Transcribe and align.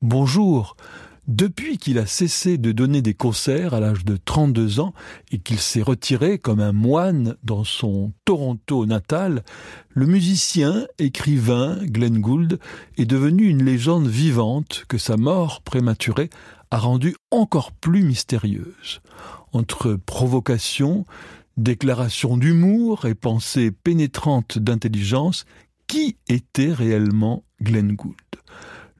Bonjour. 0.00 0.76
Depuis 1.26 1.76
qu'il 1.76 1.98
a 1.98 2.06
cessé 2.06 2.56
de 2.56 2.70
donner 2.70 3.02
des 3.02 3.14
concerts 3.14 3.74
à 3.74 3.80
l'âge 3.80 4.04
de 4.04 4.16
32 4.16 4.78
ans 4.78 4.94
et 5.32 5.38
qu'il 5.38 5.58
s'est 5.58 5.82
retiré 5.82 6.38
comme 6.38 6.60
un 6.60 6.72
moine 6.72 7.36
dans 7.42 7.64
son 7.64 8.12
Toronto 8.24 8.86
natal, 8.86 9.42
le 9.90 10.06
musicien, 10.06 10.86
écrivain 11.00 11.78
Glenn 11.82 12.20
Gould 12.20 12.60
est 12.96 13.06
devenu 13.06 13.48
une 13.48 13.64
légende 13.64 14.06
vivante 14.06 14.84
que 14.86 14.98
sa 14.98 15.16
mort 15.16 15.62
prématurée 15.62 16.30
a 16.70 16.78
rendue 16.78 17.16
encore 17.32 17.72
plus 17.72 18.04
mystérieuse. 18.04 19.00
Entre 19.52 19.94
provocation, 19.94 21.06
déclaration 21.56 22.36
d'humour 22.36 23.04
et 23.04 23.16
pensée 23.16 23.72
pénétrante 23.72 24.60
d'intelligence, 24.60 25.44
qui 25.88 26.16
était 26.28 26.72
réellement 26.72 27.42
Glenn 27.60 27.96
Gould? 27.96 28.27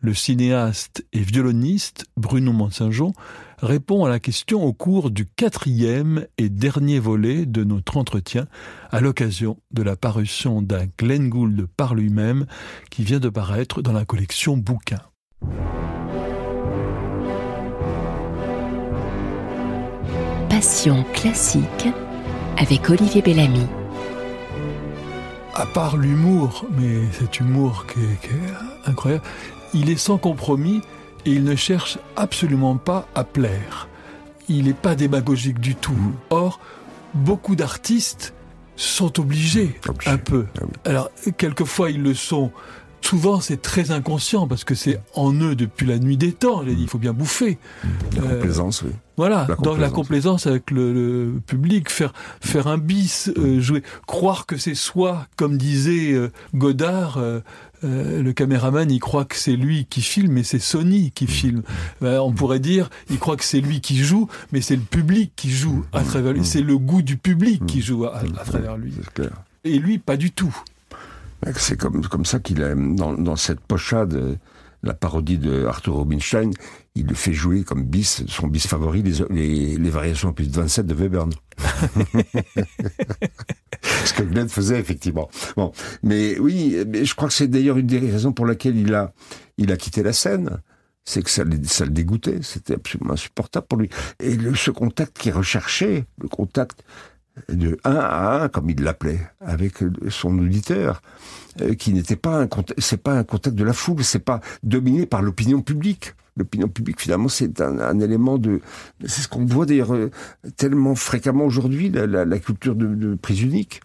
Le 0.00 0.14
cinéaste 0.14 1.04
et 1.12 1.20
violoniste 1.20 2.04
Bruno 2.16 2.52
Monsaint-Jean 2.52 3.12
répond 3.60 4.04
à 4.04 4.08
la 4.08 4.20
question 4.20 4.64
au 4.64 4.72
cours 4.72 5.10
du 5.10 5.26
quatrième 5.26 6.26
et 6.38 6.48
dernier 6.48 6.98
volet 6.98 7.46
de 7.46 7.64
notre 7.64 7.96
entretien 7.96 8.46
à 8.90 9.00
l'occasion 9.00 9.58
de 9.72 9.82
la 9.82 9.96
parution 9.96 10.62
d'un 10.62 10.86
Glenn 10.98 11.28
Gould 11.28 11.66
par 11.76 11.94
lui-même 11.94 12.46
qui 12.90 13.02
vient 13.02 13.18
de 13.18 13.28
paraître 13.28 13.82
dans 13.82 13.92
la 13.92 14.04
collection 14.04 14.56
Bouquins. 14.56 15.02
Passion 20.48 21.04
classique 21.12 21.88
avec 22.56 22.88
Olivier 22.90 23.22
Bellamy. 23.22 23.66
À 25.54 25.66
part 25.66 25.96
l'humour, 25.96 26.66
mais 26.78 27.10
cet 27.12 27.40
humour 27.40 27.86
qui 27.86 28.00
est 28.00 28.88
incroyable, 28.88 29.24
il 29.74 29.90
est 29.90 29.96
sans 29.96 30.18
compromis 30.18 30.82
et 31.24 31.32
il 31.32 31.44
ne 31.44 31.56
cherche 31.56 31.98
absolument 32.16 32.76
pas 32.76 33.06
à 33.14 33.24
plaire. 33.24 33.88
Il 34.48 34.64
n'est 34.64 34.72
pas 34.72 34.94
démagogique 34.94 35.60
du 35.60 35.74
tout. 35.74 35.92
Mm. 35.92 36.14
Or, 36.30 36.60
beaucoup 37.14 37.56
d'artistes 37.56 38.34
sont 38.76 39.18
obligés 39.20 39.78
un 40.06 40.16
peu. 40.16 40.46
Ah 40.56 40.88
Alors, 40.88 41.10
quelquefois, 41.36 41.90
ils 41.90 42.02
le 42.02 42.14
sont 42.14 42.52
souvent 43.02 43.40
c'est 43.40 43.60
très 43.62 43.90
inconscient 43.90 44.46
parce 44.46 44.64
que 44.64 44.74
c'est 44.74 45.00
en 45.14 45.32
eux 45.34 45.54
depuis 45.54 45.86
la 45.86 45.98
nuit 45.98 46.16
des 46.16 46.32
temps. 46.32 46.62
Il 46.66 46.88
faut 46.88 46.98
bien 46.98 47.12
bouffer. 47.12 47.58
La 48.16 48.22
euh, 48.22 48.34
complaisance, 48.34 48.82
oui. 48.82 48.90
Voilà, 49.16 49.46
la 49.48 49.56
donc 49.56 49.78
la 49.78 49.90
complaisance 49.90 50.46
avec 50.46 50.70
le, 50.70 51.40
public, 51.44 51.90
faire 51.90 52.12
faire 52.40 52.68
un 52.68 52.78
bis, 52.78 53.32
euh, 53.36 53.60
jouer, 53.60 53.82
croire 54.06 54.46
que 54.46 54.56
c'est 54.56 54.76
soi, 54.76 55.26
comme 55.34 55.58
disait 55.58 56.12
euh, 56.12 56.30
Godard. 56.54 57.20
le 57.82 58.32
caméraman, 58.32 58.88
il 58.90 59.00
croit 59.00 59.24
que 59.24 59.34
c'est 59.34 59.56
lui 59.56 59.86
qui 59.86 60.02
filme, 60.02 60.34
mais 60.34 60.44
c'est 60.44 60.60
Sony 60.60 61.10
qui 61.10 61.26
filme. 61.26 61.62
Ben, 62.00 62.20
on 62.20 62.32
pourrait 62.32 62.60
dire, 62.60 62.90
il 63.10 63.18
croit 63.18 63.36
que 63.36 63.44
c'est 63.44 63.60
lui 63.60 63.80
qui 63.80 63.96
joue, 63.96 64.28
mais 64.52 64.60
c'est 64.60 64.76
le 64.76 64.82
public 64.82 65.32
qui 65.34 65.50
joue 65.50 65.84
à 65.92 66.02
travers 66.02 66.32
lui. 66.32 66.44
C'est 66.44 66.62
le 66.62 66.78
goût 66.78 67.02
du 67.02 67.16
public 67.16 67.66
qui 67.66 67.82
joue 67.82 68.04
à, 68.04 68.18
à 68.18 68.44
travers 68.44 68.76
lui. 68.76 68.92
Et 69.64 69.78
lui, 69.78 69.98
pas 69.98 70.16
du 70.16 70.30
tout. 70.30 70.56
C'est 71.56 71.76
comme, 71.76 72.04
comme 72.06 72.24
ça 72.24 72.38
qu'il 72.40 72.62
a, 72.62 72.74
dans, 72.74 73.12
dans 73.12 73.36
cette 73.36 73.60
pochade, 73.60 74.38
la 74.82 74.94
parodie 74.94 75.38
de 75.38 75.64
Arthur 75.66 75.96
Rubinstein, 75.98 76.50
il 76.94 77.06
le 77.06 77.14
fait 77.14 77.32
jouer 77.32 77.62
comme 77.64 77.84
bis, 77.84 78.24
son 78.26 78.46
bis 78.48 78.66
favori, 78.66 79.02
les, 79.02 79.24
les, 79.30 79.76
les 79.76 79.90
variations 79.90 80.32
plus 80.32 80.50
de 80.50 80.56
27 80.56 80.86
de 80.86 80.94
Webern. 80.94 81.30
Ce 84.04 84.12
que 84.12 84.22
Glenn 84.22 84.48
faisait, 84.48 84.78
effectivement. 84.78 85.28
Bon. 85.56 85.72
Mais 86.02 86.38
oui, 86.38 86.76
mais 86.86 87.04
je 87.04 87.14
crois 87.14 87.28
que 87.28 87.34
c'est 87.34 87.48
d'ailleurs 87.48 87.78
une 87.78 87.86
des 87.86 87.98
raisons 87.98 88.32
pour 88.32 88.46
laquelle 88.46 88.76
il 88.76 88.94
a, 88.94 89.12
il 89.58 89.72
a 89.72 89.76
quitté 89.76 90.02
la 90.02 90.12
scène 90.12 90.60
c'est 91.04 91.22
que 91.22 91.30
ça, 91.30 91.42
ça, 91.64 91.86
le 91.86 91.90
dégoûtait, 91.90 92.40
c'était 92.42 92.74
absolument 92.74 93.14
insupportable 93.14 93.66
pour 93.66 93.78
lui. 93.78 93.88
Et 94.20 94.36
le, 94.36 94.54
ce 94.54 94.70
contact 94.70 95.16
qui 95.16 95.30
recherchait, 95.30 96.04
le 96.20 96.28
contact 96.28 96.84
de 97.48 97.78
un 97.84 97.96
à 97.96 98.42
un, 98.42 98.48
comme 98.48 98.70
il 98.70 98.82
l'appelait, 98.82 99.20
avec 99.40 99.74
son 100.08 100.38
auditeur, 100.38 101.02
euh, 101.60 101.74
qui 101.74 101.92
n'était 101.92 102.16
pas 102.16 102.42
un 102.42 102.48
c'est 102.78 103.02
pas 103.02 103.14
un 103.14 103.24
contact 103.24 103.56
de 103.56 103.64
la 103.64 103.72
foule, 103.72 104.04
c'est 104.04 104.18
pas 104.18 104.40
dominé 104.62 105.06
par 105.06 105.22
l'opinion 105.22 105.60
publique. 105.60 106.14
L'opinion 106.36 106.68
publique, 106.68 107.00
finalement, 107.00 107.28
c'est 107.28 107.60
un, 107.60 107.98
élément 107.98 108.38
de, 108.38 108.60
c'est 109.04 109.22
ce 109.22 109.28
qu'on 109.28 109.44
voit 109.44 109.66
d'ailleurs 109.66 109.92
euh, 109.92 110.10
tellement 110.56 110.94
fréquemment 110.94 111.44
aujourd'hui, 111.44 111.90
la, 111.90 112.38
culture 112.38 112.76
de, 112.76 113.16
prise 113.16 113.42
unique. 113.42 113.80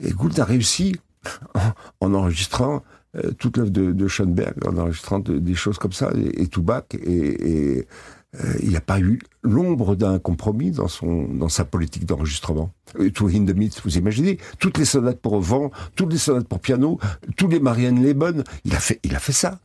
Et 0.00 0.10
Gould 0.10 0.38
a 0.40 0.46
réussi, 0.46 0.96
en, 2.00 2.14
enregistrant 2.14 2.82
euh, 3.16 3.32
toute 3.38 3.58
l'œuvre 3.58 3.70
de, 3.70 4.08
Schoenberg, 4.08 4.54
en 4.66 4.78
enregistrant 4.78 5.18
des 5.18 5.54
choses 5.54 5.78
comme 5.78 5.92
ça, 5.92 6.10
et, 6.16 6.42
et 6.42 6.48
et, 6.94 7.06
et 7.06 7.78
euh, 7.80 7.84
il 8.62 8.70
n'y 8.70 8.76
a 8.76 8.80
pas 8.80 9.00
eu 9.00 9.20
l'ombre 9.42 9.94
d'un 9.94 10.18
compromis 10.18 10.70
dans 10.70 10.88
son 10.88 11.28
dans 11.28 11.48
sa 11.48 11.64
politique 11.64 12.06
d'enregistrement. 12.06 12.72
Euh, 12.98 13.10
to 13.10 13.28
in 13.28 13.46
vous 13.84 13.98
imaginez 13.98 14.38
toutes 14.58 14.78
les 14.78 14.84
sonates 14.84 15.20
pour 15.20 15.40
vent, 15.40 15.70
toutes 15.94 16.12
les 16.12 16.18
sonates 16.18 16.48
pour 16.48 16.60
piano, 16.60 16.98
tous 17.36 17.48
les 17.48 17.60
Marianne 17.60 18.02
Lebon, 18.02 18.42
il 18.64 18.74
a 18.74 18.80
fait 18.80 19.00
il 19.04 19.14
a 19.14 19.18
fait 19.18 19.32
ça. 19.32 19.60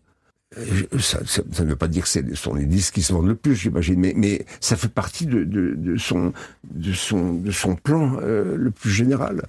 Euh, 0.57 0.99
ça, 0.99 1.19
ça, 1.27 1.43
ne 1.63 1.69
veut 1.69 1.75
pas 1.75 1.87
dire 1.87 2.03
que 2.03 2.09
ce 2.09 2.21
sont 2.33 2.55
les 2.55 2.65
disques 2.65 2.95
qui 2.95 3.03
se 3.03 3.13
vendent 3.13 3.27
le 3.27 3.35
plus, 3.35 3.55
j'imagine, 3.55 3.99
mais, 3.99 4.13
mais 4.15 4.47
ça 4.59 4.75
fait 4.75 4.89
partie 4.89 5.27
de, 5.27 5.43
de, 5.43 5.75
de, 5.75 5.95
son, 5.95 6.33
de, 6.71 6.91
son, 6.91 7.35
de 7.35 7.51
son 7.51 7.75
plan 7.75 8.17
le 8.19 8.71
plus 8.71 8.89
général. 8.89 9.43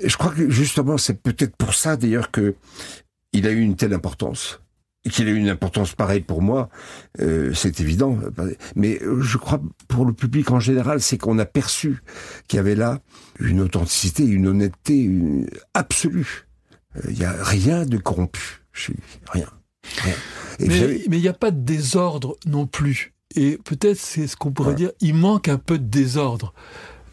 Et 0.00 0.08
je 0.08 0.16
crois 0.16 0.32
que 0.32 0.50
justement, 0.50 0.98
c'est 0.98 1.22
peut-être 1.22 1.54
pour 1.54 1.74
ça 1.74 1.96
d'ailleurs 1.96 2.32
que 2.32 2.56
il 3.32 3.46
a 3.46 3.52
eu 3.52 3.60
une 3.60 3.76
telle 3.76 3.94
importance 3.94 4.60
qu'il 5.10 5.28
ait 5.28 5.32
une 5.32 5.48
importance 5.48 5.94
pareille 5.94 6.20
pour 6.20 6.42
moi, 6.42 6.68
euh, 7.20 7.52
c'est 7.54 7.80
évident. 7.80 8.18
Mais 8.76 9.00
je 9.20 9.36
crois 9.36 9.60
pour 9.88 10.04
le 10.04 10.12
public 10.12 10.50
en 10.50 10.60
général, 10.60 11.00
c'est 11.00 11.18
qu'on 11.18 11.38
a 11.38 11.44
perçu 11.44 12.02
qu'il 12.46 12.58
y 12.58 12.60
avait 12.60 12.76
là 12.76 13.00
une 13.40 13.60
authenticité, 13.60 14.24
une 14.24 14.46
honnêteté 14.46 15.10
absolue. 15.74 16.46
Euh, 16.96 17.00
il 17.10 17.18
n'y 17.18 17.24
a 17.24 17.34
rien 17.42 17.84
de 17.84 17.96
corrompu 17.96 18.62
chez 18.72 18.92
lui, 18.92 19.02
rien. 19.30 19.48
mais 20.60 20.98
il 21.08 21.20
n'y 21.20 21.28
a 21.28 21.32
pas 21.32 21.50
de 21.50 21.60
désordre 21.60 22.36
non 22.46 22.66
plus. 22.66 23.12
Et 23.34 23.58
peut-être 23.64 23.98
c'est 23.98 24.26
ce 24.26 24.36
qu'on 24.36 24.52
pourrait 24.52 24.74
dire, 24.74 24.92
il 25.00 25.14
manque 25.14 25.48
un 25.48 25.58
peu 25.58 25.78
de 25.78 25.86
désordre. 25.86 26.52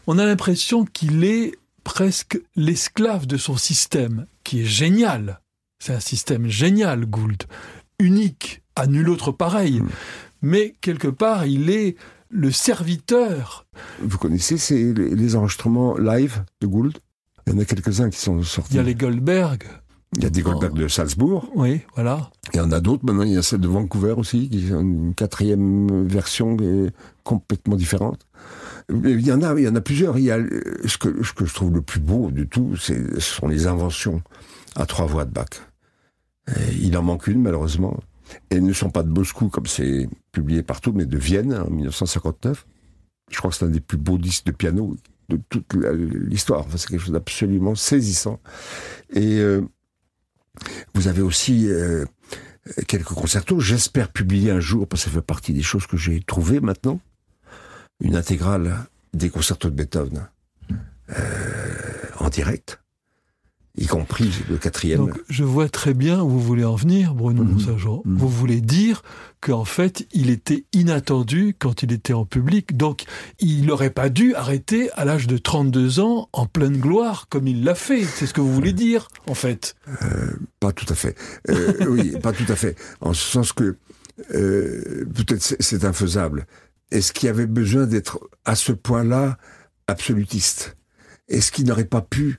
On 0.06 0.18
a 0.18 0.24
l'impression 0.24 0.84
qu'il 0.84 1.24
est 1.24 1.52
presque 1.82 2.38
l'esclave 2.56 3.26
de 3.26 3.36
son 3.36 3.56
système, 3.56 4.26
qui 4.44 4.60
est 4.60 4.66
génial. 4.66 5.40
C'est 5.78 5.94
un 5.94 6.00
système 6.00 6.46
génial, 6.46 7.06
Gould 7.06 7.44
unique, 8.00 8.62
à 8.76 8.86
nul 8.86 9.08
autre 9.08 9.30
pareil. 9.30 9.80
Hmm. 9.80 9.88
Mais 10.42 10.74
quelque 10.80 11.08
part, 11.08 11.46
il 11.46 11.70
est 11.70 11.96
le 12.30 12.50
serviteur. 12.50 13.66
Vous 14.02 14.18
connaissez 14.18 14.56
ces, 14.56 14.92
les, 14.94 15.36
enregistrements 15.36 15.96
live 15.98 16.44
de 16.60 16.66
Gould? 16.66 16.98
Il 17.46 17.52
y 17.52 17.56
en 17.56 17.58
a 17.58 17.64
quelques-uns 17.64 18.10
qui 18.10 18.18
sont 18.18 18.42
sortis. 18.42 18.74
Il 18.74 18.76
y 18.76 18.80
a 18.80 18.82
les 18.82 18.94
Goldberg. 18.94 19.64
Il 20.16 20.24
y 20.24 20.26
a 20.26 20.30
des 20.30 20.42
Goldberg 20.42 20.74
de 20.74 20.88
Salzbourg. 20.88 21.50
Oui, 21.54 21.80
voilà. 21.94 22.30
Il 22.52 22.56
y 22.56 22.60
en 22.60 22.72
a 22.72 22.80
d'autres. 22.80 23.04
Maintenant, 23.04 23.22
il 23.22 23.32
y 23.32 23.36
a 23.36 23.42
celle 23.42 23.60
de 23.60 23.68
Vancouver 23.68 24.14
aussi, 24.16 24.48
qui 24.48 24.66
est 24.66 24.70
une 24.70 25.14
quatrième 25.14 26.06
version 26.08 26.56
complètement 27.22 27.76
différente. 27.76 28.26
Il 28.92 29.20
y 29.20 29.30
en 29.30 29.42
a, 29.42 29.54
il 29.56 29.64
y 29.64 29.68
en 29.68 29.76
a 29.76 29.80
plusieurs. 29.80 30.18
Il 30.18 30.24
y 30.24 30.32
a 30.32 30.38
ce 30.84 30.98
que, 30.98 31.22
ce 31.22 31.32
que 31.32 31.44
je 31.44 31.54
trouve 31.54 31.72
le 31.72 31.82
plus 31.82 32.00
beau 32.00 32.30
de 32.32 32.42
tout, 32.42 32.76
ce 32.76 33.20
sont 33.20 33.46
les 33.46 33.68
inventions 33.68 34.20
à 34.74 34.84
trois 34.84 35.06
voix 35.06 35.24
de 35.24 35.30
Bach. 35.30 35.69
Il 36.80 36.96
en 36.96 37.02
manque 37.02 37.26
une, 37.26 37.42
malheureusement. 37.42 37.98
Elles 38.48 38.64
ne 38.64 38.72
sont 38.72 38.90
pas 38.90 39.02
de 39.02 39.08
Moscou, 39.08 39.48
comme 39.48 39.66
c'est 39.66 40.08
publié 40.32 40.62
partout, 40.62 40.92
mais 40.92 41.06
de 41.06 41.18
Vienne, 41.18 41.54
en 41.54 41.70
1959. 41.70 42.66
Je 43.30 43.38
crois 43.38 43.50
que 43.50 43.56
c'est 43.56 43.64
un 43.64 43.70
des 43.70 43.80
plus 43.80 43.98
beaux 43.98 44.18
disques 44.18 44.46
de 44.46 44.52
piano 44.52 44.96
de 45.28 45.40
toute 45.48 45.74
l'histoire. 45.74 46.66
C'est 46.76 46.88
quelque 46.88 47.00
chose 47.00 47.12
d'absolument 47.12 47.74
saisissant. 47.74 48.40
Et 49.12 49.38
euh, 49.38 49.62
vous 50.94 51.08
avez 51.08 51.22
aussi 51.22 51.68
euh, 51.68 52.04
quelques 52.86 53.14
concertos. 53.14 53.60
J'espère 53.60 54.10
publier 54.10 54.50
un 54.50 54.60
jour, 54.60 54.86
parce 54.86 55.04
que 55.04 55.10
ça 55.10 55.14
fait 55.14 55.22
partie 55.22 55.52
des 55.52 55.62
choses 55.62 55.86
que 55.86 55.96
j'ai 55.96 56.20
trouvées 56.20 56.60
maintenant, 56.60 57.00
une 58.00 58.16
intégrale 58.16 58.86
des 59.14 59.30
concertos 59.30 59.70
de 59.70 59.74
Beethoven 59.74 60.28
euh, 61.10 61.24
en 62.18 62.28
direct 62.28 62.80
y 63.80 63.86
compris 63.86 64.30
le 64.48 64.58
quatrième. 64.58 64.98
Donc, 64.98 65.18
je 65.28 65.42
vois 65.42 65.68
très 65.68 65.94
bien 65.94 66.22
où 66.22 66.28
vous 66.28 66.40
voulez 66.40 66.64
en 66.64 66.76
venir, 66.76 67.14
Bruno 67.14 67.42
mmh. 67.42 67.56
mmh. 67.56 68.00
Vous 68.04 68.28
voulez 68.28 68.60
dire 68.60 69.02
qu'en 69.40 69.64
fait, 69.64 70.06
il 70.12 70.28
était 70.28 70.66
inattendu 70.74 71.56
quand 71.58 71.82
il 71.82 71.92
était 71.92 72.12
en 72.12 72.26
public, 72.26 72.76
donc 72.76 73.04
il 73.38 73.64
n'aurait 73.64 73.90
pas 73.90 74.10
dû 74.10 74.34
arrêter 74.34 74.90
à 74.92 75.06
l'âge 75.06 75.26
de 75.26 75.38
32 75.38 76.00
ans 76.00 76.28
en 76.32 76.44
pleine 76.44 76.76
gloire, 76.76 77.26
comme 77.30 77.48
il 77.48 77.64
l'a 77.64 77.74
fait. 77.74 78.04
C'est 78.04 78.26
ce 78.26 78.34
que 78.34 78.42
vous 78.42 78.52
voulez 78.52 78.74
dire, 78.74 79.08
en 79.26 79.34
fait 79.34 79.74
euh, 80.02 80.30
Pas 80.60 80.72
tout 80.72 80.86
à 80.90 80.94
fait. 80.94 81.16
Euh, 81.48 81.86
oui, 81.88 82.12
pas 82.22 82.32
tout 82.32 82.50
à 82.50 82.56
fait. 82.56 82.76
En 83.00 83.14
ce 83.14 83.24
sens 83.24 83.54
que 83.54 83.78
euh, 84.34 85.06
peut-être 85.14 85.56
c'est 85.58 85.84
infaisable. 85.84 86.46
Est-ce 86.90 87.14
qu'il 87.14 87.28
y 87.28 87.30
avait 87.30 87.46
besoin 87.46 87.86
d'être 87.86 88.20
à 88.44 88.54
ce 88.54 88.72
point-là 88.72 89.38
absolutiste? 89.86 90.76
Est-ce 91.28 91.50
qu'il 91.50 91.66
n'aurait 91.66 91.84
pas 91.84 92.02
pu 92.02 92.38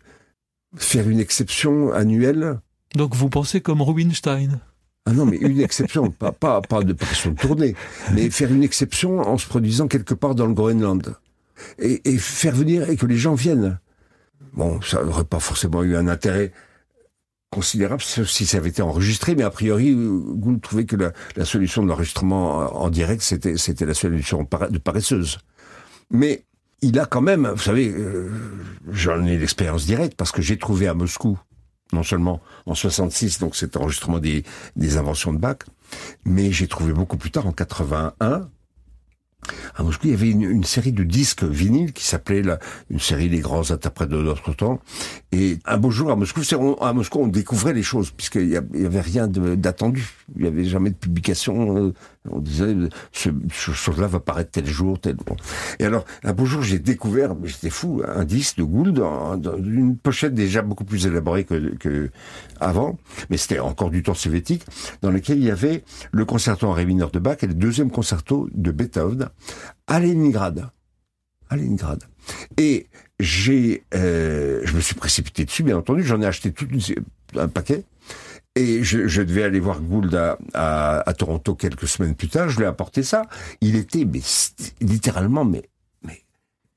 faire 0.75 1.09
une 1.09 1.19
exception 1.19 1.91
annuelle. 1.91 2.59
Donc 2.95 3.15
vous 3.15 3.29
pensez 3.29 3.62
comme 3.62 3.81
Rubinstein? 3.81 4.59
Ah 5.06 5.13
non, 5.13 5.25
mais 5.25 5.38
une 5.38 5.59
exception, 5.62 6.12
pas, 6.19 6.31
pas, 6.31 6.62
pas 6.62 6.83
de 6.83 6.94
pression 6.94 7.33
tournée, 7.33 7.75
mais 8.13 8.29
faire 8.29 8.51
une 8.51 8.63
exception 8.63 9.19
en 9.19 9.38
se 9.38 9.47
produisant 9.47 9.88
quelque 9.88 10.13
part 10.13 10.35
dans 10.35 10.45
le 10.45 10.53
Groenland. 10.53 11.15
Et, 11.77 12.01
et 12.06 12.18
faire 12.18 12.56
venir 12.56 12.89
et 12.89 12.97
que 12.97 13.06
les 13.06 13.18
gens 13.18 13.35
viennent. 13.35 13.79
Bon, 14.53 14.81
ça 14.81 15.03
n'aurait 15.03 15.25
pas 15.25 15.39
forcément 15.39 15.83
eu 15.83 15.95
un 15.95 16.07
intérêt 16.07 16.51
considérable 17.51 18.01
si 18.01 18.45
ça 18.45 18.57
avait 18.57 18.69
été 18.69 18.81
enregistré, 18.81 19.35
mais 19.35 19.44
a 19.44 19.51
priori, 19.51 19.94
Gould 19.94 20.62
trouvait 20.62 20.85
que 20.85 20.95
la, 20.95 21.12
la 21.35 21.45
solution 21.45 21.83
de 21.83 21.89
l'enregistrement 21.89 22.81
en 22.81 22.89
direct, 22.89 23.21
c'était, 23.21 23.57
c'était 23.57 23.85
la 23.85 23.94
solution 23.94 24.47
de 24.69 24.77
paresseuse. 24.77 25.38
Mais 26.09 26.45
il 26.81 27.00
a 27.00 27.06
quand 27.06 27.22
même, 27.22 27.48
vous 27.48 27.62
savez, 27.62 27.89
euh, 27.89 28.30
j'en 28.92 29.25
ai 29.25 29.38
l'expérience 29.38 29.86
directe 29.86 30.16
parce 30.16 30.31
que 30.31 30.42
j'ai 30.42 30.57
trouvé 30.57 30.88
à 30.88 30.94
Moscou, 30.94 31.39
non 31.94 32.04
seulement 32.04 32.42
en 32.66 32.75
66, 32.75 33.39
donc 33.39 33.56
cet 33.56 33.78
enregistrement 33.78 34.19
des, 34.19 34.44
des 34.75 34.98
inventions 34.98 35.33
de 35.33 35.38
Bach, 35.38 35.57
mais 36.25 36.51
j'ai 36.51 36.68
trouvé 36.68 36.94
beaucoup 36.94 37.18
plus 37.18 37.31
tard, 37.31 37.48
en 37.48 37.51
81, 37.51 38.50
à 39.75 39.83
Moscou, 39.83 40.07
il 40.07 40.11
y 40.11 40.13
avait 40.13 40.29
une, 40.29 40.63
série 40.63 40.91
de 40.91 41.03
disques 41.03 41.43
vinyles 41.43 41.93
qui 41.93 42.05
s'appelait 42.05 42.43
une 42.89 42.99
série 42.99 43.29
des 43.29 43.39
grands 43.39 43.71
interprètes 43.71 44.09
de 44.09 44.21
notre 44.21 44.53
temps. 44.53 44.79
Et 45.31 45.57
un 45.65 45.77
beau 45.77 45.89
jour 45.89 46.11
à 46.11 46.15
Moscou, 46.15 46.41
à 46.81 46.93
Moscou, 46.93 47.19
on 47.19 47.27
découvrait 47.27 47.73
les 47.73 47.83
choses 47.83 48.11
puisqu'il 48.11 48.49
y, 48.49 48.57
avait 48.57 49.01
rien 49.01 49.27
d'attendu. 49.27 50.09
Il 50.35 50.43
y 50.43 50.47
avait 50.47 50.65
jamais 50.65 50.91
de 50.91 50.95
publication. 50.95 51.77
Euh, 51.77 51.93
on 52.29 52.39
disait 52.39 52.75
ce, 53.11 53.29
ce 53.51 53.71
chose-là 53.71 54.07
va 54.07 54.19
paraître 54.19 54.51
tel 54.51 54.67
jour, 54.67 54.99
tel 54.99 55.15
jour. 55.27 55.35
Et 55.79 55.85
alors, 55.85 56.05
un 56.23 56.33
beau 56.33 56.45
jour, 56.45 56.61
j'ai 56.61 56.77
découvert, 56.77 57.35
j'étais 57.43 57.71
fou, 57.71 58.03
un 58.07 58.25
disque 58.25 58.57
de 58.57 58.63
Gould 58.63 58.93
dans, 58.93 59.38
dans, 59.38 59.57
une 59.57 59.97
pochette 59.97 60.35
déjà 60.35 60.61
beaucoup 60.61 60.83
plus 60.83 61.07
élaborée 61.07 61.45
que, 61.45 61.75
que 61.77 62.11
avant, 62.59 62.99
mais 63.29 63.38
c'était 63.38 63.59
encore 63.59 63.89
du 63.89 64.03
temps 64.03 64.13
soviétique, 64.13 64.63
dans 65.01 65.09
lequel 65.09 65.39
il 65.39 65.45
y 65.45 65.51
avait 65.51 65.83
le 66.11 66.25
concerto 66.25 66.67
en 66.67 66.73
ré 66.73 66.85
mineur 66.85 67.09
de 67.09 67.17
Bach 67.17 67.38
et 67.41 67.47
le 67.47 67.55
deuxième 67.55 67.89
concerto 67.89 68.47
de 68.53 68.71
Beethoven 68.71 69.29
à 69.88 70.00
Leningrad. 70.00 70.69
À 71.50 71.56
Leningrad. 71.56 72.04
Et 72.57 72.88
j'ai, 73.19 73.83
euh, 73.94 74.62
je 74.63 74.75
me 74.75 74.81
suis 74.81 74.95
précipité 74.95 75.45
dessus, 75.45 75.63
bien 75.63 75.78
entendu. 75.78 76.04
J'en 76.04 76.22
ai 76.22 76.25
acheté 76.25 76.51
tout 76.51 76.68
un 77.36 77.48
paquet. 77.48 77.83
Et 78.56 78.83
je, 78.83 79.22
devais 79.22 79.44
aller 79.44 79.62
voir 79.62 79.80
Gould 79.80 80.13
à, 80.54 81.13
Toronto 81.18 81.56
quelques 81.56 81.88
semaines 81.88 82.16
plus 82.16 82.28
tard. 82.28 82.50
Je 82.50 82.57
lui 82.57 82.63
ai 82.66 82.68
apporté 82.68 83.01
ça. 83.01 83.24
Il 83.62 83.75
était, 83.75 84.06
littéralement, 84.81 85.45
mais, 85.45 85.63
mais 86.04 86.22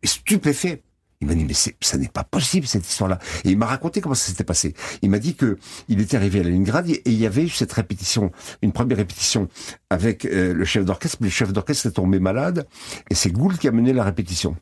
stupéfait. 0.05 0.83
Il 1.25 1.29
m'a 1.29 1.35
dit 1.35 1.47
mais 1.47 1.55
ça 1.81 1.97
n'est 1.97 2.09
pas 2.09 2.23
possible 2.23 2.67
cette 2.67 2.87
histoire-là. 2.87 3.19
Et 3.44 3.50
il 3.50 3.59
m'a 3.59 3.65
raconté 3.65 4.03
comment 4.03 4.15
ça 4.15 4.29
s'était 4.29 4.44
passé. 4.44 4.75
Il 5.00 5.09
m'a 5.09 5.19
dit 5.19 5.35
que 5.35 5.56
il 5.88 6.00
était 6.03 6.19
arrivé 6.19 6.41
à 6.41 6.43
Leningrad 6.43 6.88
et 6.88 7.03
il 7.06 7.15
y 7.15 7.25
avait 7.25 7.44
eu 7.44 7.49
cette 7.49 7.73
répétition, 7.73 8.31
une 8.61 8.73
première 8.73 8.99
répétition 8.99 9.49
avec 9.88 10.26
euh, 10.26 10.53
le 10.53 10.65
chef 10.67 10.85
d'orchestre. 10.85 11.19
Mais 11.21 11.29
le 11.29 11.32
chef 11.32 11.50
d'orchestre 11.53 11.87
est 11.87 11.93
tombé 11.93 12.19
malade 12.19 12.67
et 13.11 13.15
c'est 13.15 13.31
Gould 13.31 13.56
qui 13.56 13.69
a 13.69 13.73
mené 13.73 13.94
la 13.94 14.05
répétition. 14.05 14.55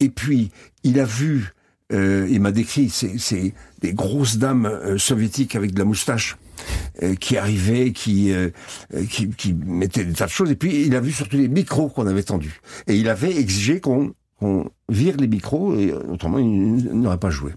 Et 0.00 0.10
puis 0.10 0.50
il 0.82 1.00
a 1.00 1.06
vu, 1.06 1.54
euh, 1.92 2.28
il 2.30 2.40
m'a 2.42 2.52
décrit, 2.52 2.90
c'est 2.90 3.54
des 3.80 3.94
grosses 3.94 4.36
dames 4.36 4.66
euh, 4.66 4.98
soviétiques 4.98 5.56
avec 5.56 5.72
de 5.72 5.78
la 5.78 5.86
moustache 5.86 6.36
qui 7.20 7.36
arrivaient, 7.36 7.92
qui 7.92 8.32
mettaient 9.66 10.04
des 10.04 10.12
tas 10.12 10.26
de 10.26 10.30
choses. 10.30 10.50
Et 10.50 10.56
puis 10.56 10.86
il 10.86 10.94
a 10.94 11.00
vu 11.00 11.10
surtout 11.10 11.36
les 11.36 11.48
micros 11.48 11.88
qu'on 11.88 12.06
avait 12.06 12.22
tendus. 12.22 12.60
Et 12.86 12.96
il 12.96 13.08
avait 13.08 13.36
exigé 13.36 13.80
qu'on 13.80 14.14
on 14.44 14.70
vire 14.88 15.16
les 15.16 15.28
micros, 15.28 15.74
et 15.74 15.92
autrement 15.92 16.38
il 16.38 16.92
n'aurait 16.92 17.18
pas 17.18 17.30
joué. 17.30 17.52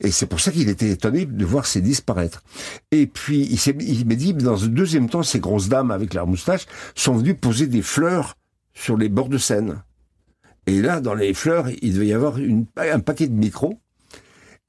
Et 0.00 0.10
c'est 0.10 0.26
pour 0.26 0.40
ça 0.40 0.50
qu'il 0.50 0.68
était 0.68 0.90
étonné 0.90 1.26
de 1.26 1.44
voir 1.44 1.64
ces 1.66 1.80
disparaître. 1.80 2.42
Et 2.90 3.06
puis, 3.06 3.42
il, 3.42 4.06
m'a 4.06 4.14
dit, 4.16 4.34
dans 4.34 4.64
un 4.64 4.68
deuxième 4.68 5.08
temps, 5.08 5.22
ces 5.22 5.38
grosses 5.38 5.68
dames 5.68 5.92
avec 5.92 6.12
leurs 6.12 6.26
moustaches 6.26 6.66
sont 6.96 7.14
venues 7.14 7.34
poser 7.34 7.68
des 7.68 7.82
fleurs 7.82 8.36
sur 8.74 8.96
les 8.96 9.08
bords 9.08 9.28
de 9.28 9.38
scène. 9.38 9.82
Et 10.66 10.80
là, 10.82 11.00
dans 11.00 11.14
les 11.14 11.34
fleurs, 11.34 11.68
il 11.82 11.94
devait 11.94 12.08
y 12.08 12.12
avoir 12.12 12.36
un 12.76 13.00
paquet 13.00 13.28
de 13.28 13.34
micros 13.34 13.78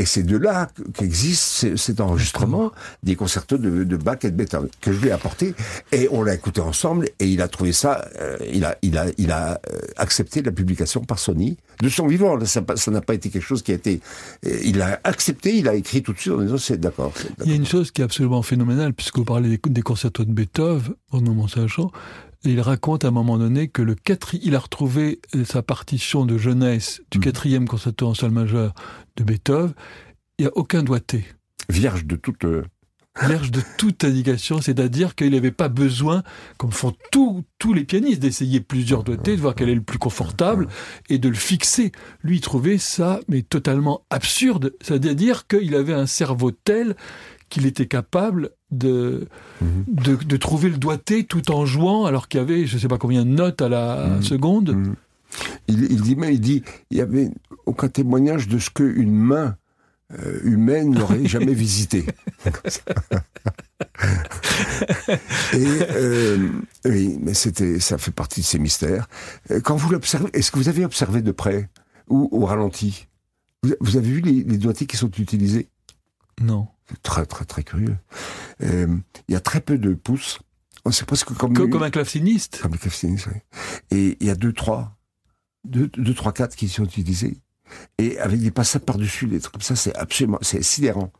et 0.03 0.05
c'est 0.05 0.23
de 0.23 0.35
là 0.35 0.67
qu'existe 0.95 1.77
cet 1.77 2.01
enregistrement 2.01 2.73
des 3.03 3.15
concertos 3.15 3.57
de, 3.57 3.85
de, 3.85 3.95
Bach 3.95 4.17
et 4.23 4.31
de 4.31 4.35
Beethoven 4.35 4.67
que 4.81 4.91
je 4.91 4.99
lui 4.99 5.07
ai 5.07 5.11
apporté 5.11 5.55
et 5.93 6.09
on 6.11 6.23
l'a 6.23 6.33
écouté 6.33 6.59
ensemble 6.59 7.05
et 7.21 7.27
il 7.29 7.41
a 7.41 7.47
trouvé 7.47 7.71
ça, 7.71 8.05
euh, 8.19 8.37
il 8.51 8.65
a, 8.65 8.75
il 8.81 8.97
a, 8.97 9.05
il 9.17 9.31
a 9.31 9.61
euh, 9.71 9.79
accepté 9.95 10.41
la 10.41 10.51
publication 10.51 11.05
par 11.05 11.19
Sony 11.19 11.55
de 11.81 11.87
son 11.87 12.05
vivant. 12.05 12.37
Ça 12.43 12.91
n'a 12.91 12.99
pas 12.99 13.13
été 13.13 13.29
quelque 13.29 13.45
chose 13.45 13.61
qui 13.61 13.71
a 13.71 13.75
été, 13.75 14.01
euh, 14.45 14.59
il 14.65 14.81
a 14.81 14.99
accepté, 15.05 15.55
il 15.55 15.69
a 15.69 15.73
écrit 15.75 16.03
tout 16.03 16.11
de 16.11 16.19
suite 16.19 16.33
en 16.33 16.41
disant 16.41 16.57
c'est 16.57 16.81
d'accord. 16.81 17.13
Il 17.45 17.49
y 17.49 17.53
a 17.53 17.55
une 17.55 17.65
chose 17.65 17.91
qui 17.91 18.01
est 18.01 18.03
absolument 18.03 18.41
phénoménale 18.41 18.93
puisque 18.93 19.15
vous 19.15 19.23
parlez 19.23 19.47
des, 19.47 19.69
des 19.69 19.81
concertos 19.83 20.25
de 20.25 20.33
Beethoven, 20.33 20.95
au 21.13 21.21
nom 21.21 21.47
sachant, 21.47 21.93
il 22.43 22.59
raconte 22.61 23.05
à 23.05 23.07
un 23.07 23.11
moment 23.11 23.37
donné 23.37 23.67
que 23.67 23.81
le 23.81 23.95
il 24.41 24.55
a 24.55 24.59
retrouvé 24.59 25.21
sa 25.45 25.61
partition 25.61 26.25
de 26.25 26.37
jeunesse 26.37 27.01
du 27.11 27.19
mm. 27.19 27.21
quatrième 27.21 27.67
concerto 27.67 28.07
en 28.07 28.13
sol 28.13 28.31
majeur 28.31 28.73
de 29.15 29.23
Beethoven. 29.23 29.73
Il 30.37 30.43
n'y 30.43 30.47
a 30.49 30.57
aucun 30.57 30.83
doigté. 30.83 31.25
Vierge 31.69 32.05
de 32.05 32.15
toute. 32.15 32.43
Euh, 32.45 32.63
Vierge 33.21 33.51
de 33.51 33.61
toute 33.77 34.03
indication, 34.05 34.59
c'est-à-dire 34.59 35.13
qu'il 35.13 35.33
n'avait 35.33 35.51
pas 35.51 35.69
besoin, 35.69 36.23
comme 36.57 36.71
font 36.71 36.95
tous 37.11 37.43
tous 37.59 37.71
les 37.71 37.83
pianistes, 37.83 38.19
d'essayer 38.19 38.59
plusieurs 38.59 39.03
doigtés, 39.03 39.35
de 39.35 39.41
voir 39.41 39.53
quel 39.53 39.69
est 39.69 39.75
le 39.75 39.83
plus 39.83 39.99
confortable 39.99 40.67
et 41.09 41.19
de 41.19 41.29
le 41.29 41.35
fixer. 41.35 41.91
Lui, 42.23 42.37
il 42.37 42.41
trouvait 42.41 42.79
ça, 42.79 43.19
mais 43.27 43.43
totalement 43.43 44.03
absurde. 44.09 44.73
C'est-à-dire 44.81 45.45
qu'il 45.45 45.75
avait 45.75 45.93
un 45.93 46.07
cerveau 46.07 46.49
tel 46.49 46.95
qu'il 47.49 47.67
était 47.67 47.87
capable 47.87 48.49
de, 48.77 49.27
de, 49.87 50.15
de, 50.15 50.37
trouver 50.37 50.69
le 50.69 50.77
doigté 50.77 51.23
tout 51.23 51.51
en 51.51 51.65
jouant, 51.65 52.05
alors 52.05 52.27
qu'il 52.27 52.39
y 52.39 52.43
avait 52.43 52.65
je 52.65 52.75
ne 52.75 52.81
sais 52.81 52.87
pas 52.87 52.97
combien 52.97 53.25
de 53.25 53.29
notes 53.29 53.61
à 53.61 53.69
la 53.69 54.07
mhm. 54.07 54.23
seconde. 54.23 54.75
Mhm. 54.75 54.95
Il, 55.67 55.91
il, 55.91 56.01
dit, 56.01 56.15
mais 56.15 56.33
il 56.33 56.39
dit, 56.39 56.63
il 56.91 56.97
y 56.97 57.01
avait 57.01 57.31
aucun 57.65 57.87
témoignage 57.87 58.47
de 58.47 58.59
ce 58.59 58.69
qu'une 58.69 59.11
main 59.11 59.55
euh, 60.19 60.39
humaine 60.43 60.91
n'aurait 60.91 61.25
jamais 61.25 61.53
visité. 61.53 62.05
Et 65.53 65.65
euh, 65.91 66.49
oui, 66.85 67.17
mais 67.19 67.33
c'était, 67.33 67.79
ça 67.79 67.97
fait 67.97 68.11
partie 68.11 68.41
de 68.41 68.45
ces 68.45 68.59
mystères. 68.59 69.07
Euh, 69.49 69.59
quand 69.59 69.75
vous 69.75 69.89
l'observez, 69.89 70.29
est-ce 70.33 70.51
que 70.51 70.59
vous 70.59 70.69
avez 70.69 70.85
observé 70.85 71.23
de 71.23 71.31
près 71.31 71.69
ou 72.09 72.29
au 72.31 72.45
ralenti? 72.45 73.07
Vous, 73.79 73.97
avez 73.97 74.09
vu 74.09 74.21
les, 74.21 74.43
les 74.43 74.57
doigtés 74.57 74.85
qui 74.85 74.97
sont 74.97 75.09
utilisés? 75.09 75.69
Non. 76.41 76.67
Très, 77.01 77.25
très, 77.25 77.45
très 77.45 77.63
curieux. 77.63 77.97
Euh, 78.61 78.95
il 79.27 79.33
y 79.33 79.35
a 79.35 79.39
très 79.39 79.61
peu 79.61 79.77
de 79.77 79.93
pouces. 79.93 80.39
Oh, 80.85 80.91
c'est 80.91 81.05
presque 81.05 81.33
comme... 81.33 81.53
Comme, 81.53 81.69
comme 81.69 81.83
un 81.83 81.89
claveciniste 81.89 82.59
Comme 82.61 82.73
un 82.73 82.77
claveciniste, 82.77 83.27
oui. 83.27 83.39
Et 83.91 84.17
il 84.19 84.27
y 84.27 84.29
a 84.29 84.35
deux, 84.35 84.53
trois, 84.53 84.97
deux, 85.63 85.87
deux, 85.87 86.13
trois, 86.13 86.33
quatre 86.33 86.55
qui 86.55 86.67
sont 86.67 86.83
utilisés. 86.83 87.37
Et 87.97 88.19
avec 88.19 88.39
des 88.41 88.51
passages 88.51 88.81
par-dessus, 88.81 89.27
des 89.27 89.39
trucs 89.39 89.53
comme 89.53 89.61
ça, 89.61 89.75
c'est 89.75 89.95
absolument, 89.95 90.37
c'est 90.41 90.61
sidérant. 90.61 91.11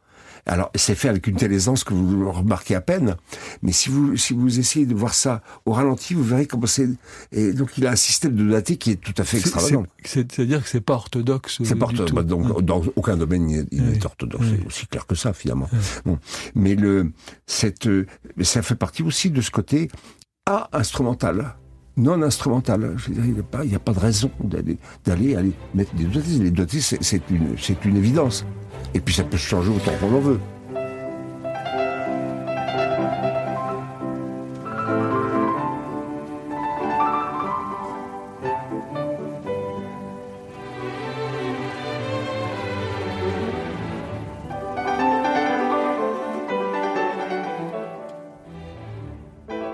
Alors, 0.45 0.71
c'est 0.75 0.95
fait 0.95 1.09
avec 1.09 1.27
une 1.27 1.35
telle 1.35 1.53
aisance 1.53 1.83
que 1.83 1.93
vous 1.93 2.19
le 2.21 2.29
remarquez 2.29 2.75
à 2.75 2.81
peine. 2.81 3.15
Mais 3.61 3.71
si 3.71 3.89
vous, 3.89 4.17
si 4.17 4.33
vous 4.33 4.59
essayez 4.59 4.85
de 4.85 4.93
voir 4.93 5.13
ça 5.13 5.41
au 5.65 5.71
ralenti, 5.71 6.13
vous 6.13 6.23
verrez 6.23 6.45
comment 6.45 6.67
c'est. 6.67 6.89
Et 7.31 7.53
donc, 7.53 7.77
il 7.77 7.87
a 7.87 7.91
un 7.91 7.95
système 7.95 8.35
de 8.35 8.49
daté 8.49 8.77
qui 8.77 8.91
est 8.91 8.95
tout 8.95 9.13
à 9.17 9.23
fait 9.23 9.37
extravagant. 9.37 9.85
C'est-à-dire 10.03 10.63
que 10.63 10.69
c'est 10.69 10.81
pas 10.81 10.95
orthodoxe. 10.95 11.61
C'est 11.63 11.75
pas 11.75 11.85
orthodoxe. 11.85 12.11
Bah, 12.11 12.23
donc, 12.23 12.61
dans 12.61 12.81
aucun 12.95 13.15
domaine, 13.15 13.67
il 13.71 13.83
n'est 13.83 14.05
orthodoxe. 14.05 14.45
C'est 14.49 14.67
aussi 14.67 14.87
clair 14.87 15.05
que 15.05 15.15
ça, 15.15 15.33
finalement. 15.33 15.69
Bon. 16.05 16.19
Mais 16.55 16.75
le, 16.75 17.11
cette, 17.45 17.87
mais 18.35 18.43
ça 18.43 18.61
fait 18.61 18.75
partie 18.75 19.03
aussi 19.03 19.29
de 19.29 19.41
ce 19.41 19.51
côté 19.51 19.89
A 20.45 20.69
instrumental 20.73 21.55
non 21.97 22.21
instrumental. 22.21 22.93
Je 22.97 23.09
veux 23.09 23.13
dire, 23.13 23.25
il 23.25 23.33
n'y 23.33 23.39
a, 23.39 23.43
pas, 23.43 23.65
il 23.65 23.75
a 23.75 23.79
pas 23.79 23.93
de 23.93 23.99
raison 23.99 24.31
d'aller, 24.43 24.77
d'aller 25.05 25.35
aller 25.35 25.51
mettre 25.73 25.93
des 25.95 26.05
doigtés. 26.05 26.39
Les 26.39 26.51
doigtés, 26.51 26.81
c'est, 26.81 27.21
une, 27.29 27.55
c'est 27.59 27.85
une 27.85 27.97
évidence. 27.97 28.45
Et 28.95 28.99
puis 28.99 29.13
ça 29.13 29.23
peut 29.23 29.37
changer 29.37 29.69
autant 29.69 29.91
qu'on 29.99 30.15
en 30.15 30.19
veut. 30.19 30.39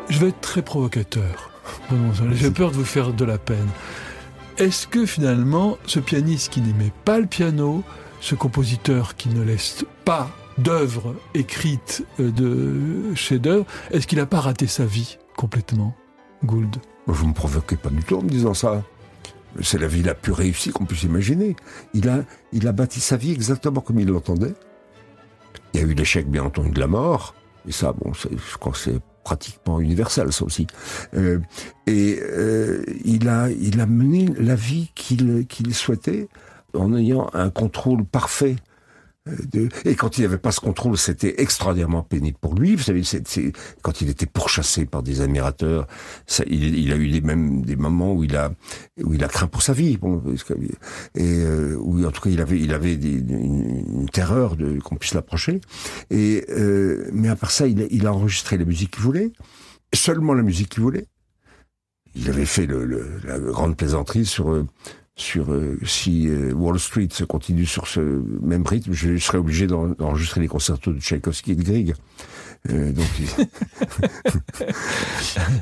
Je 0.09 0.25
vais 0.25 0.29
être 0.31 0.41
très 0.41 0.61
provocateur. 0.61 1.49
J'ai 2.33 2.51
peur 2.51 2.71
de 2.71 2.75
vous 2.75 2.83
faire 2.83 3.13
de 3.13 3.23
la 3.23 3.37
peine. 3.37 3.69
Est-ce 4.57 4.85
que 4.85 5.05
finalement, 5.05 5.77
ce 5.85 5.99
pianiste 5.99 6.51
qui 6.51 6.59
n'aimait 6.59 6.91
pas 7.05 7.19
le 7.19 7.25
piano, 7.25 7.83
ce 8.19 8.35
compositeur 8.35 9.15
qui 9.15 9.29
ne 9.29 9.43
laisse 9.43 9.85
pas 10.05 10.29
d'œuvres 10.57 11.15
écrites 11.33 12.05
euh, 12.19 12.31
de 12.31 13.15
chefs-d'œuvre, 13.15 13.65
est-ce 13.91 14.07
qu'il 14.07 14.17
n'a 14.17 14.25
pas 14.25 14.39
raté 14.39 14.67
sa 14.67 14.85
vie 14.85 15.17
complètement, 15.35 15.95
Gould? 16.43 16.77
Vous 17.07 17.27
me 17.27 17.33
provoquez 17.33 17.77
pas 17.77 17.89
du 17.89 18.03
tout 18.03 18.17
en 18.17 18.21
me 18.21 18.29
disant 18.29 18.53
ça. 18.53 18.83
C'est 19.61 19.79
la 19.79 19.87
vie 19.87 20.03
la 20.03 20.13
plus 20.13 20.31
réussie 20.31 20.69
qu'on 20.69 20.85
puisse 20.85 21.03
imaginer. 21.03 21.55
Il 21.95 22.07
a, 22.07 22.23
il 22.53 22.67
a 22.67 22.71
bâti 22.71 22.99
sa 22.99 23.17
vie 23.17 23.31
exactement 23.31 23.81
comme 23.81 23.99
il 23.99 24.07
l'entendait. 24.07 24.53
Il 25.73 25.79
y 25.79 25.83
a 25.83 25.87
eu 25.87 25.93
l'échec, 25.93 26.29
bien 26.29 26.43
entendu, 26.43 26.69
de 26.69 26.79
la 26.79 26.85
mort. 26.85 27.33
Et 27.67 27.71
ça, 27.71 27.93
bon, 27.93 28.13
je 28.13 28.57
crois 28.57 28.73
que 28.73 28.77
c'est 28.77 28.99
pratiquement 29.23 29.79
universel, 29.79 30.31
ça 30.31 30.45
aussi. 30.45 30.67
Euh, 31.15 31.39
et 31.87 32.19
euh, 32.21 32.83
il 33.05 33.27
a, 33.27 33.49
il 33.49 33.79
a 33.81 33.87
mené 33.87 34.27
la 34.37 34.55
vie 34.55 34.91
qu'il 34.93 35.45
qu'il 35.47 35.73
souhaitait 35.73 36.29
en 36.73 36.95
ayant 36.95 37.29
un 37.33 37.49
contrôle 37.49 38.05
parfait 38.05 38.55
et 39.85 39.95
quand 39.95 40.17
il 40.17 40.21
n'avait 40.21 40.37
pas 40.37 40.51
ce 40.51 40.59
contrôle, 40.59 40.97
c'était 40.97 41.41
extraordinairement 41.41 42.03
pénible 42.03 42.37
pour 42.39 42.55
lui. 42.55 42.75
Vous 42.75 42.83
savez, 42.83 43.03
quand 43.81 44.01
il 44.01 44.09
était 44.09 44.25
pourchassé 44.25 44.85
par 44.85 45.03
des 45.03 45.21
admirateurs, 45.21 45.87
il, 46.47 46.91
a 46.91 46.95
eu 46.95 47.21
mêmes 47.21 47.61
des 47.63 47.75
moments 47.75 48.13
où 48.13 48.23
il 48.23 48.35
a 48.35 48.51
où 49.03 49.13
il 49.13 49.23
a 49.23 49.27
craint 49.27 49.47
pour 49.47 49.61
sa 49.61 49.73
vie. 49.73 49.97
Et 51.15 51.43
euh, 51.43 51.75
où 51.79 52.03
en 52.05 52.11
tout 52.11 52.21
cas 52.21 52.29
il 52.29 52.41
avait 52.41 52.59
il 52.59 52.73
avait 52.73 52.95
des, 52.95 53.11
une, 53.11 54.09
terreur 54.11 54.55
qu'on 54.83 54.95
puisse 54.95 55.13
l'approcher. 55.13 55.61
Euh, 56.11 57.09
mais 57.11 57.29
à 57.29 57.35
part 57.35 57.51
ça, 57.51 57.67
il 57.67 58.07
a, 58.07 58.13
enregistré 58.13 58.57
la 58.57 58.65
musique 58.65 58.91
qu'il 58.91 59.03
voulait, 59.03 59.31
seulement 59.93 60.33
la 60.33 60.43
musique 60.43 60.69
qu'il 60.69 60.83
voulait. 60.83 61.05
Il 62.15 62.29
avait 62.29 62.45
fait 62.45 62.67
la 63.23 63.39
grande 63.39 63.77
plaisanterie 63.77 64.25
sur 64.25 64.51
euh, 64.51 64.65
sur 65.19 65.51
euh, 65.51 65.77
si 65.85 66.27
euh, 66.27 66.53
Wall 66.53 66.79
Street 66.79 67.09
continue 67.27 67.65
sur 67.65 67.87
ce 67.87 67.99
même 68.41 68.65
rythme, 68.65 68.93
je 68.93 69.17
serais 69.17 69.37
obligé 69.37 69.67
d'enregistrer 69.67 70.41
les 70.41 70.47
concertos 70.47 70.93
de 70.93 70.99
Tchaïkovski 70.99 71.51
et 71.51 71.55
de 71.55 71.63
Grieg. 71.63 71.93
Euh, 72.69 72.91
donc 72.91 73.05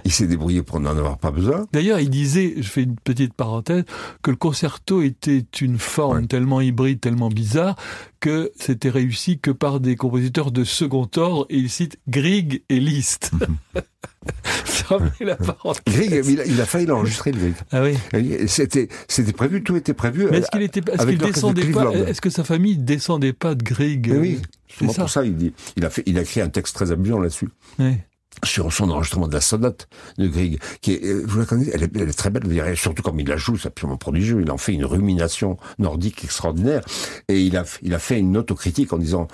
il, 0.06 0.12
s'est 0.12 0.26
débrouillé 0.26 0.64
pour 0.64 0.80
n'en 0.80 0.98
avoir 0.98 1.18
pas 1.20 1.32
besoin. 1.32 1.68
D'ailleurs, 1.72 2.00
il 2.00 2.10
disait, 2.10 2.56
je 2.58 2.68
fais 2.68 2.84
une 2.84 2.96
petite 2.96 3.34
parenthèse, 3.34 3.84
que 4.24 4.32
le 4.32 4.38
concerto 4.38 5.02
était 5.02 5.46
une 5.62 5.78
forme 5.78 6.28
tellement 6.28 6.60
hybride, 6.60 7.00
tellement 7.00 7.30
bizarre, 7.30 7.76
que 8.20 8.52
c'était 8.60 8.90
réussi 8.90 9.40
que 9.40 9.52
par 9.52 9.80
des 9.80 9.96
compositeurs 9.96 10.52
de 10.52 10.64
second 10.64 11.08
ordre, 11.18 11.46
et 11.50 11.58
il 11.58 11.70
cite 11.70 12.00
Grieg 12.08 12.64
et 12.70 12.80
Liszt. 12.80 13.32
la 15.20 15.38
Grieg, 15.86 16.24
il 16.28 16.42
a, 16.42 16.46
il 16.46 16.62
a 16.62 16.66
failli 16.66 16.88
l'enregistrer, 16.88 17.32
le 17.32 17.40
Grieg. 17.40 17.56
Ah 17.72 17.84
oui. 17.84 18.48
C'était, 18.48 18.90
c'était 19.08 19.34
prévu, 19.34 19.64
tout 19.64 19.76
était 19.76 19.94
prévu. 19.94 20.28
Mais 20.32 20.40
est-ce 20.40 20.50
qu'il 20.50 20.64
était, 20.64 20.82
est-ce 20.92 21.06
qu'il 21.06 21.18
descendait 21.18 21.72
pas, 21.72 21.92
est-ce 21.92 22.22
que 22.22 22.30
sa 22.30 22.44
famille 22.44 22.78
descendait 22.78 23.34
pas 23.34 23.56
de 23.56 23.64
Grieg? 23.64 24.12
Oui, 24.20 24.42
c'est 24.68 24.86
pour 24.96 25.10
ça, 25.10 25.24
il 25.26 25.36
dit, 25.36 25.54
il 25.76 25.86
a 25.86 25.90
fait, 25.90 26.04
il 26.06 26.18
a 26.18 26.22
écrit 26.22 26.42
un 26.42 26.50
texte 26.50 26.76
très 26.76 26.92
amusant 26.92 27.20
là-dessus. 27.20 27.50
Oui 27.80 27.98
sur 28.44 28.72
son 28.72 28.90
enregistrement 28.90 29.28
de 29.28 29.34
la 29.34 29.42
sonate 29.42 29.88
de 30.18 30.28
Grieg, 30.28 30.60
qui 30.82 30.94
est, 30.94 31.04
euh, 31.04 31.24
vous 31.26 31.40
la 31.40 31.46
connaissez, 31.46 31.72
elle 31.74 31.84
est, 31.84 31.96
elle 31.96 32.10
est 32.10 32.18
très 32.18 32.30
belle, 32.30 32.78
surtout 32.78 33.02
comme 33.02 33.20
il 33.20 33.28
la 33.28 33.38
joue, 33.38 33.58
c'est 33.58 33.70
absolument 33.70 33.98
prodigieux. 33.98 34.42
Il 34.42 34.52
en 34.52 34.58
fait 34.58 34.74
une 34.74 34.86
rumination 34.86 35.58
nordique 35.80 36.24
extraordinaire, 36.24 36.84
et 37.28 37.42
il 37.42 37.58
a, 37.58 37.64
il 37.82 37.94
a 37.94 38.00
fait 38.00 38.20
une 38.20 38.38
autocritique 38.38 38.94
en 38.94 38.98
disant 38.98 39.28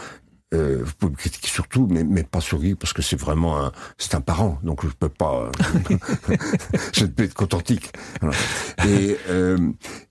euh, 0.54 0.82
vous 0.84 0.92
pouvez 0.98 1.12
me 1.12 1.18
critiquer 1.18 1.48
surtout, 1.48 1.88
mais, 1.90 2.04
mais 2.04 2.24
pas 2.24 2.42
sur 2.42 2.60
Grieg, 2.60 2.78
parce 2.78 2.94
que 2.94 3.02
c'est 3.02 3.20
vraiment 3.20 3.64
un, 3.64 3.72
c'est 3.98 4.16
un 4.16 4.22
parent, 4.22 4.60
donc 4.64 4.86
je 4.86 4.92
peux 4.92 5.10
pas, 5.10 5.50
je 6.94 7.06
ne 7.06 7.10
peux 7.10 7.24
être 7.24 7.34
qu'authentique. 7.34 7.92
Et 8.88 9.18
euh, 9.30 9.58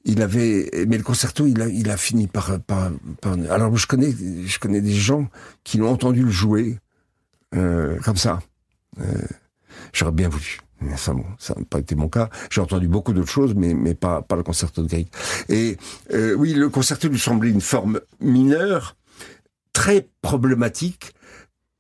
il 0.05 0.23
avait, 0.23 0.71
mais 0.89 0.99
le 0.99 1.05
concerto, 1.05 1.47
il 1.47 1.61
a, 1.63 1.69
il 1.69 1.91
a 1.91 1.97
fini 1.97 2.27
par, 2.27 2.61
par, 2.61 2.91
par, 3.21 3.35
alors 3.51 3.77
je 3.77 3.87
connais, 3.87 4.13
je 4.13 4.59
connais 4.59 4.81
des 4.81 4.95
gens 4.95 5.29
qui 5.65 5.79
l'ont 5.79 5.91
entendu 5.91 6.23
le 6.23 6.31
jouer 6.31 6.79
euh, 7.55 7.99
comme 8.01 8.17
ça. 8.17 8.41
Euh, 9.01 9.05
j'aurais 9.93 10.13
bien 10.13 10.29
voulu. 10.29 10.59
Enfin 10.93 11.15
bon, 11.15 11.25
ça 11.39 11.55
n'a 11.57 11.65
pas 11.65 11.79
été 11.79 11.95
mon 11.95 12.09
cas. 12.09 12.29
J'ai 12.51 12.61
entendu 12.61 12.89
beaucoup 12.89 13.13
d'autres 13.13 13.31
choses, 13.31 13.55
mais, 13.55 13.75
mais 13.75 13.95
pas, 13.95 14.23
pas 14.23 14.37
le 14.37 14.43
concerto 14.43 14.83
de 14.83 14.89
Grieg. 14.89 15.09
Et 15.49 15.77
euh, 16.13 16.35
oui, 16.35 16.55
le 16.55 16.69
concerto 16.71 17.09
lui 17.09 17.19
semblait 17.19 17.51
une 17.51 17.61
forme 17.61 18.01
mineure, 18.21 18.97
très 19.73 20.09
problématique, 20.21 21.15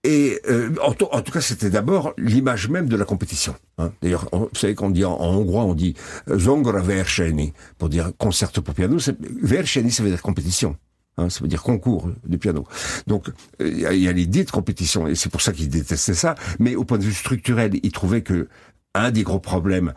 et 0.04 0.40
euh, 0.48 0.74
en, 0.82 0.94
tout 0.94 1.32
cas, 1.32 1.40
c'était 1.40 1.70
d'abord 1.70 2.12
l'image 2.18 2.68
même 2.68 2.88
de 2.88 2.96
la 2.96 3.04
compétition. 3.04 3.54
Hein. 3.78 3.92
D'ailleurs, 4.02 4.28
vous 4.32 4.48
savez 4.52 4.74
qu'on 4.74 4.90
dit 4.90 5.04
en, 5.04 5.16
hongrois, 5.16 5.64
on 5.64 5.74
dit 5.74 5.94
zongra 6.28 6.80
verseni 6.80 7.52
pour 7.78 7.88
dire 7.88 8.10
concerto 8.18 8.62
pour 8.62 8.74
piano. 8.74 8.96
Verseni, 9.42 9.92
ça 9.92 10.02
veut 10.02 10.10
dire 10.10 10.22
compétition. 10.22 10.76
Hein, 11.18 11.28
ça 11.30 11.40
veut 11.40 11.48
dire 11.48 11.62
concours 11.62 12.10
de 12.26 12.36
piano. 12.36 12.66
Donc 13.06 13.28
il 13.60 13.78
y, 13.78 14.08
a 14.08 14.12
l'idée 14.12 14.44
de 14.44 14.50
compétition 14.50 15.06
et 15.06 15.14
c'est 15.14 15.28
pour 15.28 15.42
ça 15.42 15.52
qu'il 15.52 15.68
détestait 15.68 16.14
ça. 16.14 16.34
Mais 16.58 16.74
au 16.74 16.84
point 16.84 16.98
de 16.98 17.04
vue 17.04 17.12
structurel, 17.12 17.78
il 17.80 17.92
trouvait 17.92 18.22
que 18.22 18.48
un 18.94 19.10
des 19.10 19.22
gros 19.22 19.38
problèmes 19.38 19.92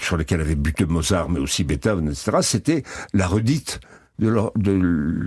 sur 0.00 0.16
lesquels 0.16 0.40
avait 0.40 0.54
buté 0.54 0.84
Mozart, 0.84 1.28
mais 1.30 1.40
aussi 1.40 1.64
Beethoven, 1.64 2.08
etc., 2.08 2.38
c'était 2.42 2.82
la 3.12 3.26
redite 3.26 3.80
de 4.18 4.72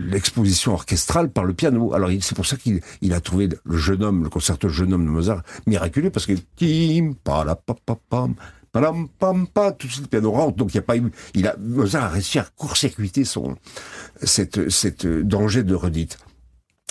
l'exposition 0.09 0.73
orchestrale 0.73 1.29
par 1.29 1.43
le 1.43 1.53
piano. 1.53 1.93
Alors 1.93 2.09
c'est 2.21 2.35
pour 2.35 2.45
ça 2.45 2.57
qu'il 2.57 2.81
il 3.01 3.13
a 3.13 3.19
trouvé 3.19 3.49
le 3.63 3.77
jeune 3.77 4.03
homme, 4.03 4.23
le 4.23 4.29
concerto 4.29 4.69
jeune 4.69 4.93
homme 4.93 5.05
de 5.05 5.11
Mozart 5.11 5.43
miraculeux 5.67 6.09
parce 6.09 6.25
que 6.25 6.33
tim 6.55 7.13
pa 7.23 7.57
pam 7.85 8.35
pam 8.71 9.07
pam 9.19 9.47
pa 9.47 9.71
tout 9.71 9.87
de 9.87 9.91
suite 9.91 10.05
le 10.05 10.09
piano 10.09 10.31
rentre 10.31 10.57
donc 10.57 10.73
il 10.73 10.75
y 10.75 10.79
a 10.79 10.83
pas 10.83 10.97
eu 10.97 11.11
il 11.33 11.47
a 11.47 11.55
Mozart 11.57 12.03
a 12.05 12.09
réussi 12.09 12.39
à 12.39 12.45
court-circuiter 12.55 13.25
son 13.25 13.55
cette 14.21 14.69
cette 14.69 15.07
danger 15.07 15.63
de 15.63 15.75
redite. 15.75 16.17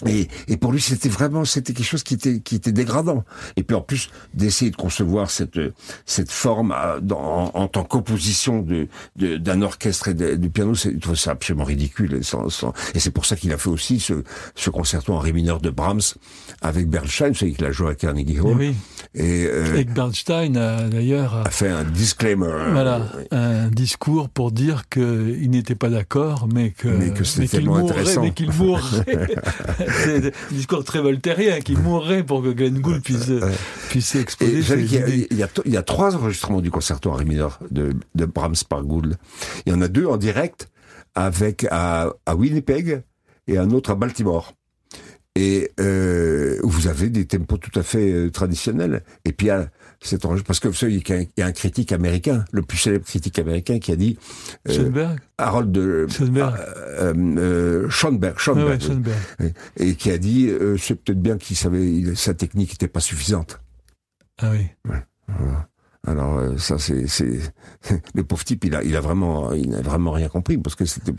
Et, 0.06 0.28
et, 0.48 0.56
pour 0.56 0.72
lui, 0.72 0.80
c'était 0.80 1.08
vraiment, 1.08 1.44
c'était 1.44 1.72
quelque 1.72 1.86
chose 1.86 2.02
qui 2.02 2.14
était, 2.14 2.40
qui 2.40 2.56
était 2.56 2.72
dégradant. 2.72 3.24
Et 3.56 3.62
puis 3.62 3.76
en 3.76 3.80
plus, 3.80 4.10
d'essayer 4.34 4.70
de 4.70 4.76
concevoir 4.76 5.30
cette, 5.30 5.58
cette 6.06 6.30
forme 6.30 6.72
à, 6.72 6.98
dans, 7.00 7.50
en, 7.54 7.68
tant 7.68 7.84
qu'opposition 7.84 8.60
de, 8.62 8.88
d'un 9.16 9.62
orchestre 9.62 10.08
et 10.08 10.14
de, 10.14 10.34
du 10.34 10.50
piano, 10.50 10.74
c'est, 10.74 10.94
c'est 11.14 11.30
absolument 11.30 11.64
ridicule. 11.64 12.14
Et, 12.14 12.22
sans, 12.22 12.48
sans, 12.48 12.72
et 12.94 13.00
c'est 13.00 13.10
pour 13.10 13.26
ça 13.26 13.36
qu'il 13.36 13.52
a 13.52 13.58
fait 13.58 13.70
aussi 13.70 14.00
ce, 14.00 14.24
ce 14.54 14.70
concerto 14.70 15.12
en 15.12 15.18
ré 15.18 15.32
mineur 15.32 15.60
de 15.60 15.70
Brahms 15.70 16.00
avec 16.62 16.88
Bernstein, 16.88 17.28
vous 17.28 17.34
savez 17.34 17.52
qu'il 17.52 17.64
a 17.64 17.72
joué 17.72 17.90
à 17.90 17.94
Carnegie 17.94 18.40
Hall. 18.40 18.56
Oui. 18.56 18.74
Et, 19.14 19.46
euh, 19.46 19.76
et 19.76 19.84
Bernstein 19.84 20.56
a 20.56 20.88
d'ailleurs 20.88 21.46
a 21.46 21.50
fait 21.50 21.68
un 21.68 21.84
disclaimer. 21.84 22.70
Voilà, 22.72 23.02
un 23.30 23.68
discours 23.68 24.28
pour 24.28 24.50
dire 24.50 24.88
qu'il 24.88 25.50
n'était 25.50 25.74
pas 25.74 25.88
d'accord, 25.88 26.48
mais 26.52 26.70
que, 26.70 26.88
mais 26.88 27.10
que 27.10 27.22
c'était 27.22 27.58
tellement 27.58 27.78
mourrait, 27.78 27.92
intéressant. 27.92 28.22
Mais 28.22 28.32
qu'il 28.32 28.50
mourrait. 28.52 29.04
c'est 30.04 30.26
un 30.26 30.30
discours 30.50 30.84
très 30.84 31.00
voltairien, 31.00 31.60
qui 31.60 31.76
mourrait 31.76 32.24
pour 32.24 32.42
que 32.42 32.48
Glenn 32.48 32.80
Gould 32.80 33.02
puisse, 33.02 33.30
puisse 33.88 34.14
exposer 34.14 34.62
ses 34.62 34.74
il 34.74 34.92
y, 34.92 34.98
a, 34.98 35.08
il, 35.08 35.36
y 35.36 35.42
a, 35.42 35.48
il 35.64 35.72
y 35.72 35.76
a 35.76 35.82
trois 35.82 36.16
enregistrements 36.16 36.60
du 36.60 36.70
concerto 36.70 37.10
en 37.10 37.14
ré 37.14 37.24
mineur 37.24 37.58
de, 37.70 37.92
de 38.14 38.24
Brahms 38.24 38.54
par 38.68 38.82
Gould. 38.82 39.16
Il 39.66 39.72
y 39.72 39.74
en 39.74 39.80
a 39.80 39.88
deux 39.88 40.06
en 40.06 40.16
direct 40.16 40.68
avec 41.14 41.66
à, 41.70 42.12
à 42.26 42.34
Winnipeg 42.34 43.02
et 43.46 43.58
un 43.58 43.70
autre 43.70 43.90
à 43.90 43.94
Baltimore. 43.94 44.54
Et 45.36 45.72
euh, 45.80 46.60
vous 46.62 46.86
avez 46.86 47.10
des 47.10 47.26
tempos 47.26 47.58
tout 47.58 47.76
à 47.78 47.82
fait 47.82 48.12
euh, 48.12 48.30
traditionnels. 48.30 49.02
Et 49.24 49.32
puis 49.32 49.48
il 49.48 49.50
y 49.50 49.52
a 49.52 49.68
cet 50.06 50.24
enregistrement, 50.24 50.46
parce 50.46 50.60
que 50.60 50.68
vous 50.68 50.74
savez 50.74 51.00
qu'il 51.00 51.28
y 51.36 51.42
a 51.42 51.46
un 51.46 51.52
critique 51.52 51.92
américain, 51.92 52.44
le 52.52 52.62
plus 52.62 52.78
célèbre 52.78 53.04
critique 53.04 53.38
américain, 53.38 53.78
qui 53.78 53.92
a 53.92 53.96
dit 53.96 54.18
euh, 54.68 54.72
Schoenberg 54.74 55.18
Harold 55.38 55.72
de 55.72 56.06
Schoenberg. 56.08 56.54
Euh, 56.58 57.14
euh, 57.38 57.88
Schoenberg, 57.90 58.38
Schoenberg, 58.38 58.68
ouais, 58.68 58.80
Schoenberg. 58.80 59.18
oui. 59.40 59.52
et 59.76 59.94
qui 59.94 60.10
a 60.10 60.18
dit 60.18 60.48
euh, 60.48 60.76
c'est 60.76 60.94
peut-être 60.94 61.20
bien 61.20 61.38
qu'il 61.38 61.56
savait 61.56 61.90
il, 61.90 62.16
sa 62.16 62.34
technique 62.34 62.70
n'était 62.70 62.88
pas 62.88 63.00
suffisante. 63.00 63.60
Ah 64.40 64.50
oui. 64.52 64.66
Ouais. 64.88 65.02
Voilà. 65.28 65.68
Alors 66.06 66.36
euh, 66.36 66.58
ça 66.58 66.78
c'est 66.78 67.06
c'est 67.06 67.40
le 68.14 68.24
pauvre 68.24 68.44
type 68.44 68.64
il 68.66 68.74
a 68.74 68.82
il 68.82 68.94
a 68.94 69.00
vraiment 69.00 69.52
il 69.54 69.70
n'a 69.70 69.80
vraiment 69.80 70.10
rien 70.10 70.28
compris 70.28 70.58
parce 70.58 70.76
que 70.76 70.84
c'était 70.84 71.12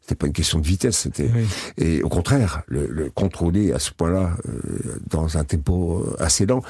c'était 0.00 0.16
pas 0.16 0.26
une 0.26 0.32
question 0.32 0.58
de 0.58 0.66
vitesse 0.66 0.98
c'était 0.98 1.30
Oui. 1.32 1.46
et 1.78 2.02
au 2.02 2.08
contraire 2.08 2.62
le, 2.66 2.88
le 2.88 3.10
contrôler 3.10 3.72
à 3.72 3.78
ce 3.78 3.92
point-là 3.92 4.36
euh, 4.48 4.98
dans 5.08 5.38
un 5.38 5.44
tempo 5.44 6.04
assez 6.18 6.46
lent 6.46 6.62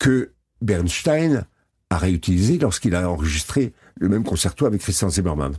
que 0.00 0.32
Bernstein 0.64 1.46
a 1.90 1.98
réutilisé 1.98 2.58
lorsqu'il 2.58 2.94
a 2.94 3.08
enregistré 3.10 3.72
le 4.00 4.08
même 4.08 4.24
concerto 4.24 4.66
avec 4.66 4.80
Christian 4.80 5.10
Zimmermann. 5.10 5.54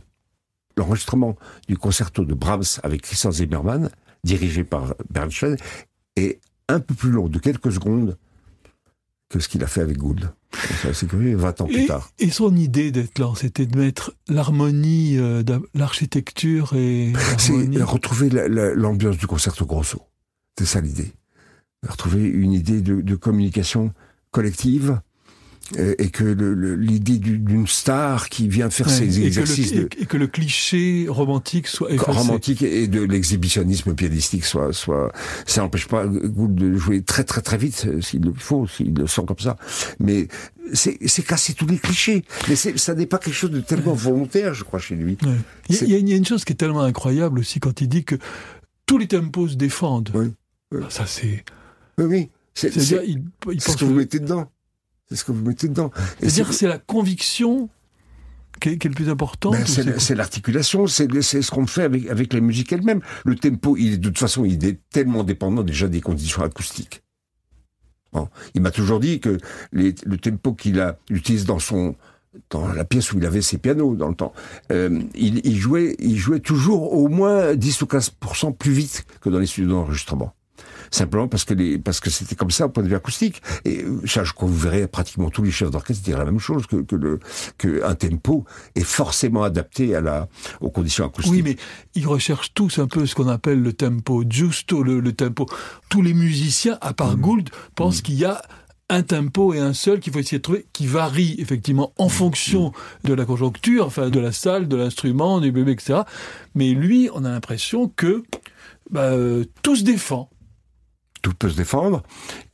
L'enregistrement 0.76 1.36
du 1.68 1.78
concerto 1.78 2.24
de 2.24 2.34
Brahms 2.34 2.64
avec 2.82 3.02
Christian 3.02 3.30
Zimmermann 3.30 3.90
dirigé 4.24 4.64
par 4.64 4.94
Bernstein 5.10 5.56
est 6.16 6.40
un 6.68 6.80
peu 6.80 6.94
plus 6.94 7.10
long 7.10 7.28
de 7.28 7.38
quelques 7.38 7.72
secondes 7.72 8.18
que 9.28 9.40
ce 9.40 9.48
qu'il 9.48 9.62
a 9.64 9.66
fait 9.66 9.80
avec 9.80 9.96
Gould. 9.96 10.30
C'est 10.92 11.08
curieux, 11.08 11.36
20 11.36 11.60
ans 11.60 11.66
plus 11.66 11.82
Et, 11.82 11.86
tard. 11.86 12.10
et 12.18 12.30
son 12.30 12.54
idée 12.56 12.90
d'être 12.90 13.18
là, 13.18 13.32
c'était 13.36 13.66
de 13.66 13.78
mettre 13.78 14.14
l'harmonie, 14.28 15.18
euh, 15.18 15.42
l'architecture 15.74 16.72
et 16.74 17.12
C'est 17.38 17.82
retrouver 17.82 18.30
la- 18.30 18.48
la- 18.48 18.74
l'ambiance 18.74 19.16
du 19.18 19.26
concerto 19.26 19.64
grosso. 19.66 20.00
C'est 20.58 20.66
ça 20.66 20.80
l'idée. 20.80 21.12
Retrouver 21.86 22.22
une 22.24 22.52
idée 22.52 22.80
de, 22.82 23.00
de 23.00 23.14
communication 23.16 23.92
collective 24.30 25.00
euh, 25.78 25.96
et 25.98 26.10
que 26.10 26.22
l'idée 26.22 27.18
du- 27.18 27.38
d'une 27.38 27.66
star 27.66 28.28
qui 28.28 28.46
vient 28.46 28.70
faire 28.70 28.86
Ouais, 28.86 28.92
ses 28.92 29.18
et, 29.18 29.22
que 29.22 29.26
exercices 29.26 29.74
le, 29.74 29.82
de, 29.84 29.88
et 30.00 30.06
que 30.06 30.16
le 30.16 30.28
cliché 30.28 31.06
romantique 31.08 31.66
soit 31.66 31.90
effacé. 31.90 32.12
romantique 32.12 32.62
et 32.62 32.86
de 32.86 33.00
l'exhibitionnisme 33.02 33.92
pianistique 33.94 34.44
soit 34.44 34.72
soit 34.72 35.10
ça 35.44 35.62
n'empêche 35.62 35.88
pas 35.88 36.06
Gould 36.06 36.54
de 36.54 36.76
jouer 36.76 37.02
très 37.02 37.24
très 37.24 37.40
très 37.42 37.56
vite 37.58 37.86
euh, 37.88 38.00
s'il 38.00 38.22
le 38.22 38.32
faut 38.36 38.68
s'il 38.68 38.94
le 38.94 39.08
sent 39.08 39.22
comme 39.26 39.40
ça 39.40 39.56
mais 39.98 40.28
c'est 40.72 40.98
c'est 41.06 41.24
casser 41.24 41.54
tous 41.54 41.66
les 41.66 41.78
clichés 41.78 42.24
mais 42.48 42.54
ça 42.54 42.94
n'est 42.94 43.06
pas 43.06 43.18
quelque 43.18 43.34
chose 43.34 43.50
de 43.50 43.60
tellement 43.60 43.94
volontaire 43.94 44.54
je 44.54 44.62
crois 44.62 44.78
chez 44.78 44.94
lui 44.94 45.18
Ouais. 45.24 45.32
Il 45.68 45.74
y, 45.74 45.78
a- 45.94 45.98
il 45.98 46.08
y 46.10 46.12
a 46.12 46.16
une- 46.16 46.24
chose 46.24 46.44
qui 46.44 46.52
est 46.52 46.56
tellement 46.56 46.82
incroyable 46.82 47.40
aussi 47.40 47.58
quand 47.58 47.80
il 47.80 47.88
dit 47.88 48.04
que 48.04 48.14
tous 48.86 48.98
les 48.98 49.08
tempos 49.08 49.48
se 49.48 49.54
défendent. 49.56 50.10
Oui, 50.14 50.32
oui. 50.70 50.80
Ah, 50.84 50.90
Ça 50.90 51.06
c'est 51.06 51.44
oui 51.98 52.04
oui 52.04 52.28
C'est 52.56 53.70
ce 53.70 53.76
que 53.76 53.84
vous 53.84 53.94
mettez 53.94 54.18
dedans. 54.18 54.50
C'est 55.08 55.16
ce 55.16 55.24
que 55.24 55.32
vous 55.32 55.44
mettez 55.44 55.68
dedans. 55.68 55.90
C'est-à-dire 56.18 56.46
c'est- 56.46 56.50
que 56.50 56.56
c'est 56.56 56.66
la 56.68 56.78
conviction 56.78 57.68
qui 58.60 58.70
est, 58.70 58.78
qui 58.78 58.86
est 58.86 58.90
le 58.90 58.94
plus 58.96 59.08
important. 59.10 59.50
Ben, 59.50 59.64
c'est 59.66 60.14
l'articulation, 60.14 60.86
c'est 60.86 61.06
c'est 61.22 61.42
ce 61.42 61.50
qu'on 61.50 61.66
fait 61.66 61.82
avec, 61.84 62.08
avec 62.08 62.32
la 62.32 62.40
musique 62.40 62.72
elle-même. 62.72 63.00
Le 63.24 63.36
tempo, 63.36 63.76
il 63.76 63.92
est 63.94 63.96
de 63.98 64.08
toute 64.08 64.18
façon, 64.18 64.44
il 64.44 64.64
est 64.64 64.80
tellement 64.90 65.22
dépendant 65.24 65.62
déjà 65.62 65.86
des 65.88 66.00
conditions 66.00 66.42
acoustiques. 66.42 67.02
Bon. 68.12 68.28
Il 68.54 68.62
m'a 68.62 68.70
toujours 68.70 68.98
dit 69.00 69.20
que 69.20 69.36
les- 69.72 69.94
le 70.06 70.16
tempo 70.16 70.54
qu'il 70.54 70.80
a 70.80 70.98
utilise 71.10 71.44
dans 71.44 71.58
son 71.58 71.94
dans 72.50 72.68
la 72.68 72.84
pièce 72.84 73.12
où 73.12 73.18
il 73.18 73.24
avait 73.24 73.40
ses 73.42 73.56
pianos 73.58 73.96
dans 73.96 74.08
le 74.08 74.14
temps, 74.14 74.34
euh, 74.70 75.00
il, 75.14 75.40
il 75.46 75.56
jouait 75.56 75.96
il 75.98 76.16
jouait 76.18 76.40
toujours 76.40 76.92
au 76.92 77.08
moins 77.08 77.54
10 77.54 77.80
ou 77.82 77.86
15% 77.86 78.52
plus 78.52 78.72
vite 78.72 79.06
que 79.22 79.30
dans 79.30 79.38
les 79.38 79.46
studios 79.46 79.70
d'enregistrement. 79.70 80.34
Simplement 80.90 81.28
parce 81.28 81.44
que 81.44 81.54
les, 81.54 81.78
parce 81.78 82.00
que 82.00 82.10
c'était 82.10 82.34
comme 82.34 82.50
ça 82.50 82.66
au 82.66 82.68
point 82.68 82.82
de 82.82 82.88
vue 82.88 82.94
acoustique. 82.94 83.42
Et 83.64 83.82
euh, 83.82 84.00
ça, 84.06 84.24
je 84.24 84.32
crois 84.32 84.48
que 84.48 84.52
vous 84.52 84.58
verrez 84.60 84.86
pratiquement 84.86 85.30
tous 85.30 85.42
les 85.42 85.50
chefs 85.50 85.70
d'orchestre 85.70 86.02
dire 86.02 86.18
la 86.18 86.24
même 86.24 86.38
chose 86.40 86.66
que, 86.66 86.76
que 86.76 86.96
le, 86.96 87.20
que 87.58 87.82
un 87.84 87.94
tempo 87.94 88.44
est 88.74 88.84
forcément 88.84 89.42
adapté 89.42 89.94
à 89.94 90.00
la, 90.00 90.28
aux 90.60 90.70
conditions 90.70 91.04
acoustiques. 91.06 91.32
Oui, 91.32 91.42
mais 91.42 91.56
ils 91.94 92.06
recherchent 92.06 92.52
tous 92.54 92.78
un 92.78 92.86
peu 92.86 93.06
ce 93.06 93.14
qu'on 93.14 93.28
appelle 93.28 93.62
le 93.62 93.72
tempo 93.72 94.24
giusto, 94.28 94.82
le, 94.82 95.00
le 95.00 95.12
tempo. 95.12 95.46
Tous 95.88 96.02
les 96.02 96.14
musiciens, 96.14 96.78
à 96.80 96.90
Mm. 96.90 96.94
part 96.94 97.16
Gould, 97.16 97.50
pensent 97.74 98.02
qu'il 98.02 98.14
y 98.16 98.24
a 98.24 98.42
un 98.88 99.02
tempo 99.02 99.52
et 99.52 99.58
un 99.58 99.72
seul 99.72 99.98
qu'il 99.98 100.12
faut 100.12 100.20
essayer 100.20 100.38
de 100.38 100.42
trouver, 100.42 100.66
qui 100.72 100.86
varie 100.86 101.34
effectivement 101.38 101.92
Mm. 101.98 102.02
en 102.02 102.08
fonction 102.08 102.72
de 103.04 103.14
la 103.14 103.24
conjoncture, 103.24 103.86
enfin 103.86 104.10
de 104.10 104.20
la 104.20 104.30
salle, 104.32 104.68
de 104.68 104.76
l'instrument, 104.76 105.40
du 105.40 105.50
bébé, 105.52 105.72
etc. 105.72 106.00
Mais 106.54 106.70
lui, 106.70 107.10
on 107.12 107.24
a 107.24 107.30
l'impression 107.30 107.88
que 107.96 108.22
bah, 108.90 109.00
euh, 109.12 109.44
tout 109.62 109.74
se 109.76 109.82
défend. 109.82 110.30
Tout 111.26 111.34
peut 111.34 111.48
se 111.48 111.56
défendre 111.56 112.04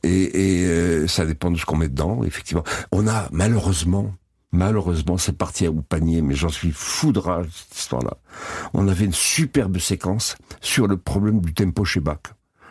et, 0.01 0.65
euh, 0.65 1.07
ça 1.07 1.25
dépend 1.25 1.51
de 1.51 1.57
ce 1.57 1.65
qu'on 1.65 1.77
met 1.77 1.89
dedans. 1.89 2.23
Effectivement, 2.23 2.63
on 2.91 3.07
a 3.07 3.29
malheureusement, 3.31 4.15
malheureusement, 4.51 5.19
c'est 5.19 5.37
parti 5.37 5.67
au 5.67 5.81
panier, 5.81 6.23
mais 6.23 6.33
j'en 6.33 6.49
suis 6.49 6.71
fou 6.71 7.13
cette 7.13 7.77
histoire-là. 7.77 8.17
On 8.73 8.87
avait 8.87 9.05
une 9.05 9.13
superbe 9.13 9.77
séquence 9.77 10.35
sur 10.59 10.87
le 10.87 10.97
problème 10.97 11.39
du 11.39 11.53
tempo 11.53 11.85
chez 11.85 11.99
Bach 11.99 12.21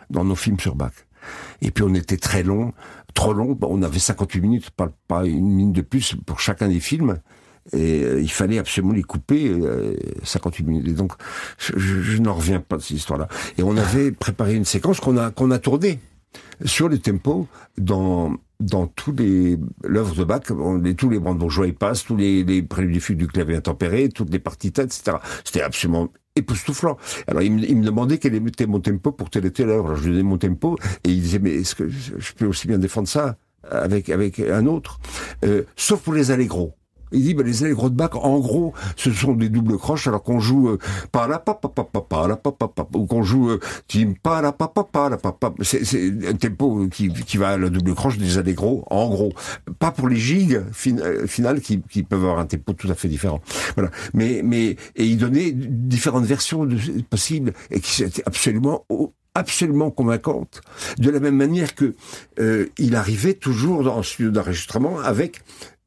dans 0.09 0.25
nos 0.25 0.35
films 0.35 0.59
sur 0.59 0.75
Bach. 0.75 0.91
Et 1.61 1.71
puis 1.71 1.85
on 1.87 1.93
était 1.93 2.17
très 2.17 2.43
long, 2.43 2.73
trop 3.13 3.31
long. 3.31 3.57
On 3.61 3.81
avait 3.81 3.99
58 3.99 4.41
minutes, 4.41 4.71
pas 4.71 5.25
une 5.25 5.51
minute 5.51 5.75
de 5.77 5.81
plus 5.81 6.17
pour 6.25 6.41
chacun 6.41 6.67
des 6.67 6.81
films. 6.81 7.19
Et 7.71 8.03
euh, 8.03 8.19
il 8.21 8.29
fallait 8.29 8.57
absolument 8.59 8.93
les 8.93 9.03
couper 9.03 9.49
euh, 9.49 9.95
58 10.23 10.63
minutes. 10.65 10.87
Et 10.89 10.93
donc, 10.93 11.13
je, 11.57 11.73
je- 11.77 12.01
je 12.01 12.17
n'en 12.21 12.33
reviens 12.33 12.59
pas 12.59 12.75
de 12.77 12.81
cette 12.81 12.97
histoire-là. 12.97 13.27
Et 13.57 13.63
on 13.63 13.77
avait 13.77 14.11
préparé 14.25 14.55
une 14.55 14.65
séquence 14.65 14.99
qu'on 14.99 15.17
a 15.17 15.31
qu'on 15.31 15.49
a 15.51 15.59
tournée 15.59 15.99
sur 16.65 16.89
le 16.89 16.97
tempo 16.99 17.47
dans 17.77 18.35
dans 18.59 18.87
tous 18.87 19.11
les 19.13 19.57
l'œuvre 19.83 20.15
de 20.15 20.23
Bach, 20.23 20.41
on- 20.51 20.77
les, 20.77 20.95
tous 20.95 21.09
les 21.09 21.19
brandebourgeois 21.19 21.67
y 21.67 21.73
passent, 21.73 22.03
tous 22.03 22.15
les, 22.17 22.43
les 22.43 22.63
préludes 22.63 22.99
du 23.17 23.27
clavier 23.27 23.55
intempéré, 23.55 24.09
toutes 24.09 24.31
les 24.31 24.39
partitas, 24.39 24.83
etc. 24.83 25.17
C'était 25.43 25.61
absolument 25.61 26.09
époustouflant. 26.35 26.97
Alors 27.27 27.41
il 27.43 27.51
me, 27.53 27.63
il 27.63 27.77
me 27.77 27.83
demandait 27.85 28.17
quel 28.17 28.35
était 28.35 28.65
mon 28.65 28.79
tempo 28.79 29.11
pour 29.11 29.29
telle 29.29 29.45
et 29.45 29.51
telle 29.51 29.69
heure. 29.69 29.85
Alors 29.85 29.97
je 29.97 30.03
lui 30.05 30.11
donnais 30.11 30.23
mon 30.23 30.37
tempo 30.37 30.77
et 31.03 31.09
il 31.11 31.21
disait 31.21 31.39
mais 31.39 31.51
est-ce 31.51 31.75
que 31.75 31.87
je 31.89 32.33
peux 32.33 32.45
aussi 32.45 32.67
bien 32.67 32.77
défendre 32.77 33.07
ça 33.07 33.37
avec 33.69 34.09
avec 34.09 34.39
un 34.39 34.65
autre, 34.65 34.99
Euh, 35.45 35.63
sauf 35.75 36.01
pour 36.01 36.13
les 36.13 36.31
allegros. 36.31 36.73
Il 37.13 37.23
dit, 37.23 37.33
ben, 37.33 37.45
les 37.45 37.63
allegros 37.63 37.89
de 37.89 37.95
Bach, 37.95 38.11
en 38.15 38.39
gros, 38.39 38.73
ce 38.95 39.11
sont 39.11 39.33
des 39.33 39.49
doubles 39.49 39.77
croches, 39.77 40.07
alors 40.07 40.23
qu'on 40.23 40.39
joue 40.39 40.69
euh, 40.69 40.77
pa 41.11 41.27
la 41.27 41.39
pa 41.39 41.53
pa 41.53 41.69
pa 41.69 41.83
pa 41.83 42.01
pa 42.01 42.27
la 42.27 42.35
pa 42.35 42.51
pa 42.51 42.67
pa 42.67 42.87
ou 42.95 43.05
qu'on 43.05 43.23
joue 43.23 43.49
euh, 43.51 43.59
tim 43.87 44.13
pa 44.21 44.41
la 44.41 44.51
pa 44.51 44.67
pa 44.67 45.09
la 45.09 45.17
pa 45.17 45.31
pa. 45.31 45.53
C'est 45.61 46.11
un 46.27 46.33
tempo 46.33 46.87
qui, 46.91 47.09
qui 47.11 47.37
va 47.37 47.49
à 47.49 47.57
la 47.57 47.69
double 47.69 47.93
croche 47.95 48.17
des 48.17 48.37
allegros, 48.37 48.83
en 48.89 49.07
gros. 49.09 49.31
Pas 49.79 49.91
pour 49.91 50.09
les 50.09 50.17
gigs 50.17 50.61
fin- 50.71 50.97
euh, 50.97 51.27
finales 51.27 51.61
qui, 51.61 51.77
peuvent 52.03 52.19
avoir 52.23 52.39
un 52.39 52.45
tempo 52.45 52.73
tout 52.73 52.89
à 52.89 52.95
fait 52.95 53.07
différent. 53.07 53.41
Voilà. 53.75 53.91
Mais 54.13 54.41
mais 54.43 54.75
et 54.95 55.05
il 55.05 55.17
donnait 55.17 55.51
différentes 55.53 56.25
versions 56.25 56.67
possibles 57.09 57.53
et 57.71 57.79
qui 57.79 58.03
étaient 58.03 58.23
absolument 58.25 58.85
absolument 59.35 59.89
convaincante, 59.89 60.61
de 60.99 61.09
la 61.09 61.19
même 61.19 61.35
manière 61.35 61.73
que 61.73 61.95
euh, 62.39 62.67
il 62.77 62.95
arrivait 62.95 63.33
toujours 63.33 63.83
dans 63.83 63.97
un 63.97 64.03
studio 64.03 64.29
d'enregistrement 64.29 64.99
avec 64.99 65.41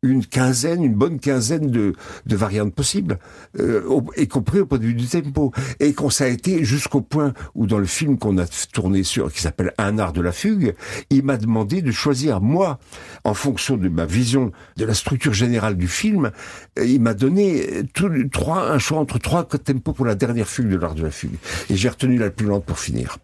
une 0.07 0.25
quinzaine, 0.25 0.83
une 0.83 0.95
bonne 0.95 1.19
quinzaine 1.19 1.71
de, 1.71 1.95
de 2.27 2.37
variantes 2.37 2.75
possibles, 2.75 3.19
euh, 3.59 4.01
y 4.17 4.29
compris 4.29 4.61
au 4.61 4.67
point 4.67 4.79
de 4.79 4.85
vue 4.85 4.95
du 4.95 5.07
tempo. 5.07 5.53
Et 5.81 5.93
qu'on 5.95 6.11
ça 6.11 6.25
a 6.25 6.29
été 6.29 6.65
jusqu'au 6.65 7.01
point 7.01 7.33
où 7.55 7.67
dans 7.67 7.79
le 7.79 7.87
film 7.87 8.19
qu'on 8.19 8.39
a 8.39 8.47
tourné 8.73 9.03
sur, 9.03 9.33
qui 9.33 9.41
s'appelle 9.41 9.73
Un 9.79 9.99
art 9.99 10.13
de 10.13 10.21
la 10.21 10.33
fugue, 10.33 10.75
il 11.11 11.25
m'a 11.25 11.37
demandé 11.37 11.83
de 11.83 11.91
choisir, 11.91 12.41
moi, 12.41 12.79
en 13.25 13.35
fonction 13.35 13.77
de 13.77 13.89
ma 13.89 14.07
vision 14.07 14.53
de 14.77 14.85
la 14.85 14.95
structure 14.95 15.35
générale 15.35 15.77
du 15.77 15.89
film, 15.89 16.31
euh, 16.79 16.85
il 16.85 17.01
m'a 17.01 17.15
donné 17.15 17.85
tout, 17.95 18.11
trois, 18.31 18.71
un 18.71 18.79
choix 18.79 18.99
entre 18.99 19.19
trois 19.19 19.45
tempos 19.45 19.93
pour 19.93 20.07
la 20.07 20.15
dernière 20.15 20.49
fugue 20.49 20.69
de 20.69 20.77
l'art 20.77 20.95
de 20.95 21.03
la 21.03 21.11
fugue. 21.11 21.37
Et 21.71 21.77
j'ai 21.77 21.89
retenu 21.89 22.19
la 22.19 22.31
plus 22.31 22.47
lente 22.47 22.65
pour 22.65 22.79
finir. 22.79 23.19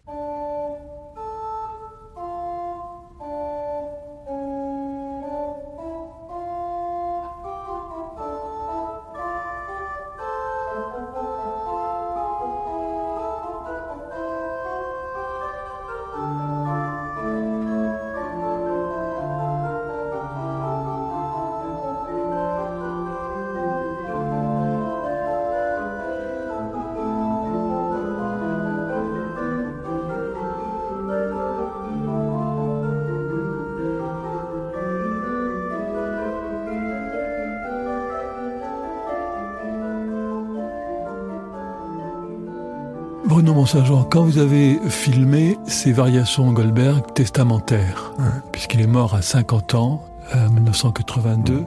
Bruno 43.63 43.79
Mont-Saint-Jean, 43.79 44.03
quand 44.03 44.23
vous 44.23 44.39
avez 44.39 44.77
filmé 44.89 45.57
ces 45.65 45.93
variations 45.93 46.51
Goldberg 46.51 47.13
testamentaires, 47.13 48.11
puisqu'il 48.51 48.81
est 48.81 48.87
mort 48.87 49.15
à 49.15 49.21
50 49.21 49.75
ans, 49.75 50.03
en 50.33 50.49
1982, 50.49 51.63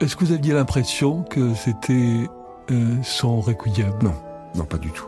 est-ce 0.00 0.16
que 0.16 0.26
vous 0.26 0.32
aviez 0.32 0.52
l'impression 0.52 1.22
que 1.22 1.54
c'était 1.54 2.28
euh, 2.70 2.96
son 3.02 3.40
requiem? 3.40 3.90
Non, 4.02 4.12
non, 4.54 4.64
pas 4.64 4.76
du 4.76 4.90
tout. 4.90 5.06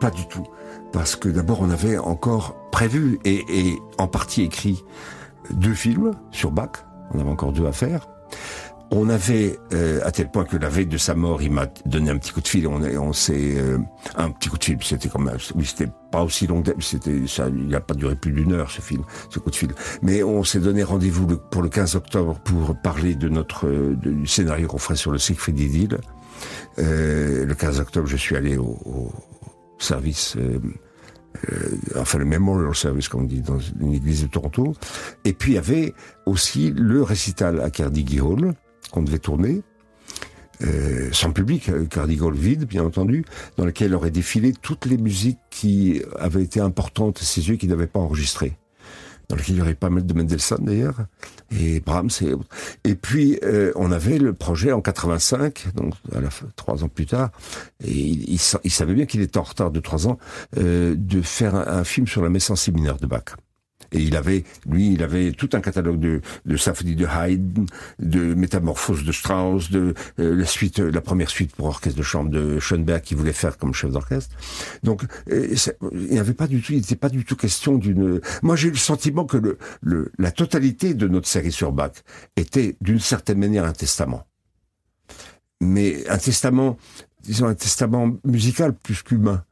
Pas 0.00 0.10
du 0.10 0.26
tout. 0.26 0.44
Parce 0.92 1.14
que 1.14 1.28
d'abord, 1.28 1.60
on 1.60 1.70
avait 1.70 1.96
encore 1.96 2.56
prévu 2.72 3.20
et, 3.24 3.44
et 3.48 3.78
en 3.98 4.08
partie 4.08 4.42
écrit 4.42 4.82
deux 5.52 5.74
films 5.74 6.10
sur 6.32 6.50
Bach. 6.50 6.72
On 7.14 7.20
avait 7.20 7.30
encore 7.30 7.52
deux 7.52 7.66
à 7.66 7.72
faire. 7.72 8.08
On 8.94 9.08
avait, 9.08 9.58
euh, 9.72 10.00
à 10.04 10.10
tel 10.12 10.30
point 10.30 10.44
que 10.44 10.58
la 10.58 10.68
veille 10.68 10.86
de 10.86 10.98
sa 10.98 11.14
mort, 11.14 11.40
il 11.40 11.50
m'a 11.50 11.66
donné 11.86 12.10
un 12.10 12.18
petit 12.18 12.30
coup 12.30 12.42
de 12.42 12.46
fil. 12.48 12.66
On, 12.66 12.82
on 12.82 13.14
s'est, 13.14 13.54
euh, 13.56 13.78
un 14.16 14.30
petit 14.30 14.50
coup 14.50 14.58
de 14.58 14.64
fil. 14.64 14.76
C'était 14.82 15.08
comme, 15.08 15.28
un- 15.28 15.36
oui, 15.54 15.64
c'était 15.64 15.90
pas 16.10 16.22
aussi 16.22 16.46
long. 16.46 16.62
C'était, 16.78 17.26
ça, 17.26 17.48
il 17.48 17.68
n'a 17.68 17.80
pas 17.80 17.94
duré 17.94 18.14
plus 18.16 18.32
d'une 18.32 18.52
heure 18.52 18.70
ce 18.70 18.82
film, 18.82 19.02
ce 19.30 19.38
coup 19.38 19.50
de 19.50 19.56
fil. 19.56 19.70
Mais 20.02 20.22
on 20.22 20.44
s'est 20.44 20.60
donné 20.60 20.82
rendez-vous 20.82 21.26
pour 21.26 21.62
le 21.62 21.70
15 21.70 21.96
octobre 21.96 22.38
pour 22.44 22.76
parler 22.82 23.14
de 23.14 23.30
notre 23.30 23.66
du 23.94 24.26
scénario 24.26 24.68
qu'on 24.68 24.76
ferait 24.78 24.96
sur 24.96 25.10
le 25.10 25.16
Siegfried 25.16 25.58
Idyll. 25.58 25.96
Euh, 26.78 27.46
le 27.46 27.54
15 27.54 27.80
octobre, 27.80 28.06
je 28.06 28.16
suis 28.18 28.36
allé 28.36 28.58
au, 28.58 28.78
au 28.84 29.10
service, 29.78 30.36
euh, 30.36 30.58
euh, 31.50 31.68
enfin 31.96 32.18
le 32.18 32.26
Memorial 32.26 32.74
Service, 32.74 33.08
comme 33.08 33.22
on 33.22 33.24
dit, 33.24 33.40
dans 33.40 33.58
une 33.80 33.94
église 33.94 34.22
de 34.22 34.26
Toronto. 34.28 34.74
Et 35.24 35.32
puis 35.32 35.52
il 35.52 35.54
y 35.54 35.58
avait 35.58 35.94
aussi 36.26 36.72
le 36.76 37.02
récital 37.02 37.60
à 37.60 37.70
Carnegie 37.70 38.20
Hall 38.20 38.52
qu'on 38.92 39.02
devait 39.02 39.18
tourner. 39.18 39.62
Euh, 40.62 41.08
sans 41.12 41.32
public, 41.32 41.68
euh, 41.70 41.86
Hall 42.20 42.34
vide, 42.36 42.66
bien 42.66 42.84
entendu, 42.84 43.24
dans 43.56 43.64
lequel 43.64 43.94
auraient 43.94 44.12
défilé 44.12 44.52
toutes 44.52 44.86
les 44.86 44.96
musiques 44.98 45.40
qui 45.50 46.00
avaient 46.18 46.42
été 46.42 46.60
importantes 46.60 47.18
à 47.20 47.24
ses 47.24 47.48
yeux, 47.48 47.56
qui 47.56 47.66
n'avaient 47.66 47.88
pas 47.88 47.98
enregistré. 47.98 48.56
Dans 49.28 49.36
lequel 49.36 49.54
il 49.54 49.58
y 49.58 49.62
aurait 49.62 49.74
pas 49.74 49.88
mal 49.88 50.04
de 50.04 50.12
Mendelssohn 50.14 50.62
d'ailleurs, 50.64 51.06
et 51.58 51.80
Brahms 51.80 52.10
et 52.84 52.94
puis 52.94 53.38
euh, 53.44 53.72
on 53.76 53.90
avait 53.90 54.18
le 54.18 54.34
projet 54.34 54.72
en 54.72 54.80
85, 54.82 55.68
donc 55.74 55.94
à 56.14 56.20
la 56.20 56.28
fin, 56.30 56.46
trois 56.54 56.84
ans 56.84 56.88
plus 56.88 57.06
tard, 57.06 57.30
et 57.82 57.90
il, 57.90 58.28
il 58.28 58.38
sa- 58.38 58.60
il 58.62 58.70
savait 58.70 58.94
bien 58.94 59.06
qu'il 59.06 59.20
était 59.22 59.38
en 59.38 59.42
retard 59.44 59.70
de 59.70 59.80
trois 59.80 60.06
ans, 60.06 60.18
euh, 60.58 60.94
de 60.96 61.22
faire 61.22 61.54
un, 61.54 61.82
film 61.84 62.06
sur 62.06 62.22
la 62.22 62.28
messe 62.28 62.50
en 62.50 62.56
séminaire 62.56 62.98
de 62.98 63.06
Bach. 63.06 63.24
Et 63.92 64.00
il 64.00 64.16
avait, 64.16 64.44
lui, 64.66 64.92
il 64.94 65.02
avait 65.02 65.32
tout 65.32 65.50
un 65.52 65.60
catalogue 65.60 66.00
de, 66.00 66.20
de 66.44 66.56
symphonies 66.56 66.96
de 66.96 67.06
Haydn, 67.06 67.66
de 67.98 68.34
métamorphoses 68.34 69.04
de 69.04 69.12
Strauss, 69.12 69.70
de 69.70 69.94
euh, 70.18 70.34
la 70.34 70.46
suite, 70.46 70.78
la 70.78 71.00
première 71.00 71.30
suite 71.30 71.54
pour 71.54 71.66
orchestre 71.66 71.98
de 71.98 72.02
chambre 72.02 72.30
de 72.30 72.58
Schoenberg 72.58 73.02
qu'il 73.02 73.16
voulait 73.16 73.32
faire 73.32 73.58
comme 73.58 73.74
chef 73.74 73.90
d'orchestre. 73.90 74.34
Donc, 74.82 75.02
euh, 75.30 75.54
il 75.92 76.12
n'y 76.12 76.18
avait 76.18 76.34
pas 76.34 76.46
du 76.46 76.60
tout, 76.62 76.72
il 76.72 76.78
n'était 76.80 76.96
pas 76.96 77.08
du 77.08 77.24
tout 77.24 77.36
question 77.36 77.76
d'une. 77.76 78.20
Moi, 78.42 78.56
j'ai 78.56 78.68
eu 78.68 78.72
le 78.72 78.76
sentiment 78.76 79.24
que 79.24 79.36
le, 79.36 79.58
le, 79.80 80.10
la 80.18 80.30
totalité 80.30 80.94
de 80.94 81.08
notre 81.08 81.28
série 81.28 81.52
sur 81.52 81.72
Bach 81.72 81.92
était 82.36 82.76
d'une 82.80 83.00
certaine 83.00 83.38
manière 83.38 83.64
un 83.64 83.72
testament. 83.72 84.26
Mais 85.60 86.08
un 86.08 86.18
testament, 86.18 86.76
disons 87.22 87.46
un 87.46 87.54
testament 87.54 88.16
musical 88.24 88.74
plus 88.74 89.02
qu'humain, 89.02 89.44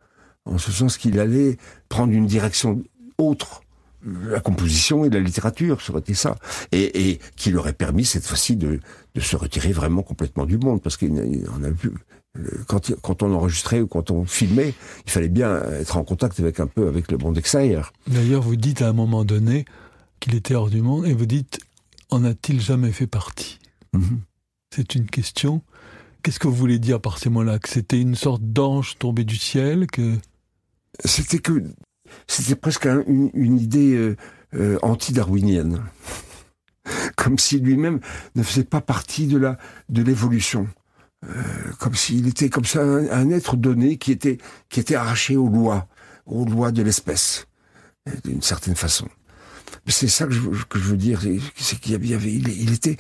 en 0.45 0.59
ce 0.59 0.73
sens 0.73 0.97
qu'il 0.97 1.19
allait 1.21 1.57
prendre 1.89 2.13
une 2.13 2.27
direction 2.27 2.83
autre 3.19 3.63
la 4.05 4.41
composition 4.41 5.05
et 5.05 5.11
la 5.11 5.21
littérature, 5.21 5.81
ça 5.81 5.93
aurait 5.93 6.01
été 6.01 6.15
ça. 6.15 6.37
Et, 6.73 7.11
et 7.11 7.21
qui 7.37 7.51
leur 7.51 7.63
aurait 7.63 7.73
permis 7.73 8.05
cette 8.05 8.25
fois-ci 8.27 8.57
de, 8.57 8.81
de 9.15 9.21
se 9.21 9.37
retirer 9.37 9.73
vraiment 9.73 10.03
complètement 10.03 10.47
du 10.47 10.59
monde, 10.59 10.83
parce 10.83 10.97
qu'on 10.97 11.17
a 11.65 11.71
vu 11.71 11.93
quand, 12.67 12.95
quand 13.03 13.23
on 13.23 13.35
enregistrait 13.35 13.81
ou 13.81 13.89
quand 13.89 14.11
on 14.11 14.25
filmait, 14.25 14.73
il 15.05 15.11
fallait 15.11 15.29
bien 15.29 15.63
être 15.81 15.97
en 15.97 16.05
contact 16.05 16.39
avec 16.39 16.61
un 16.61 16.67
peu 16.67 16.87
avec 16.87 17.11
le 17.11 17.19
monde 17.19 17.37
extérieur. 17.37 17.93
D'ailleurs, 18.07 18.43
vous 18.43 18.57
dites 18.57 18.83
à 18.83 18.89
un 18.89 18.93
moment 18.93 19.25
donné 19.25 19.65
qu'il 20.21 20.35
était 20.35 20.55
hors 20.55 20.71
du 20.71 20.81
monde, 20.81 21.07
et 21.07 21.13
vous 21.13 21.27
dites, 21.27 21.59
en 22.11 22.25
a-t-il 22.25 22.61
jamais 22.61 22.93
fait 22.93 23.07
partie? 23.07 23.59
Mm-hmm. 23.95 24.19
C'est 24.75 24.95
une 24.95 25.07
question. 25.07 25.63
Qu'est-ce 26.23 26.39
que 26.39 26.47
vous 26.47 26.55
voulez 26.55 26.79
dire 26.79 27.01
par 27.01 27.19
ces 27.19 27.31
mots-là? 27.31 27.59
Que 27.59 27.69
c'était 27.69 28.01
une 28.01 28.15
sorte 28.15 28.43
d'ange 28.43 28.97
tombé 28.99 29.25
du 29.25 29.37
ciel 29.37 29.87
que... 29.87 30.17
C'était 31.05 31.39
que 31.39 31.65
c'était 32.27 32.57
presque 32.57 32.87
une, 32.87 33.59
idée 33.59 33.95
euh, 33.95 34.17
euh, 34.55 34.79
anti-darwinienne, 34.83 35.83
comme 37.17 37.39
si 37.39 37.59
lui-même 37.61 38.01
ne 38.35 38.43
faisait 38.43 38.65
pas 38.65 38.81
partie 38.81 39.27
de 39.27 39.39
la 39.39 39.59
de 39.89 40.03
l'évolution, 40.03 40.69
euh, 41.25 41.43
comme 41.79 41.95
s'il 41.95 42.29
était 42.29 42.49
comme 42.49 42.65
ça 42.65 42.83
un, 42.83 43.31
être 43.31 43.57
donné 43.57 43.97
qui 43.97 44.13
était 44.13 44.39
qui 44.69 44.81
était 44.81 44.95
arraché 44.95 45.37
aux 45.37 45.49
lois, 45.49 45.89
aux 46.27 46.45
lois 46.45 46.73
de 46.73 46.83
l'espèce, 46.83 47.47
d'une 48.25 48.43
certaine 48.43 48.77
façon. 48.77 49.09
C'est 49.87 50.09
ça 50.09 50.27
que 50.27 50.33
je, 50.33 50.41
veux 50.41 50.97
dire, 50.97 51.21
c'est 51.57 51.79
qu'il 51.79 51.93
y 51.93 52.15
avait, 52.15 52.33
il 52.33 52.73
était 52.73 52.97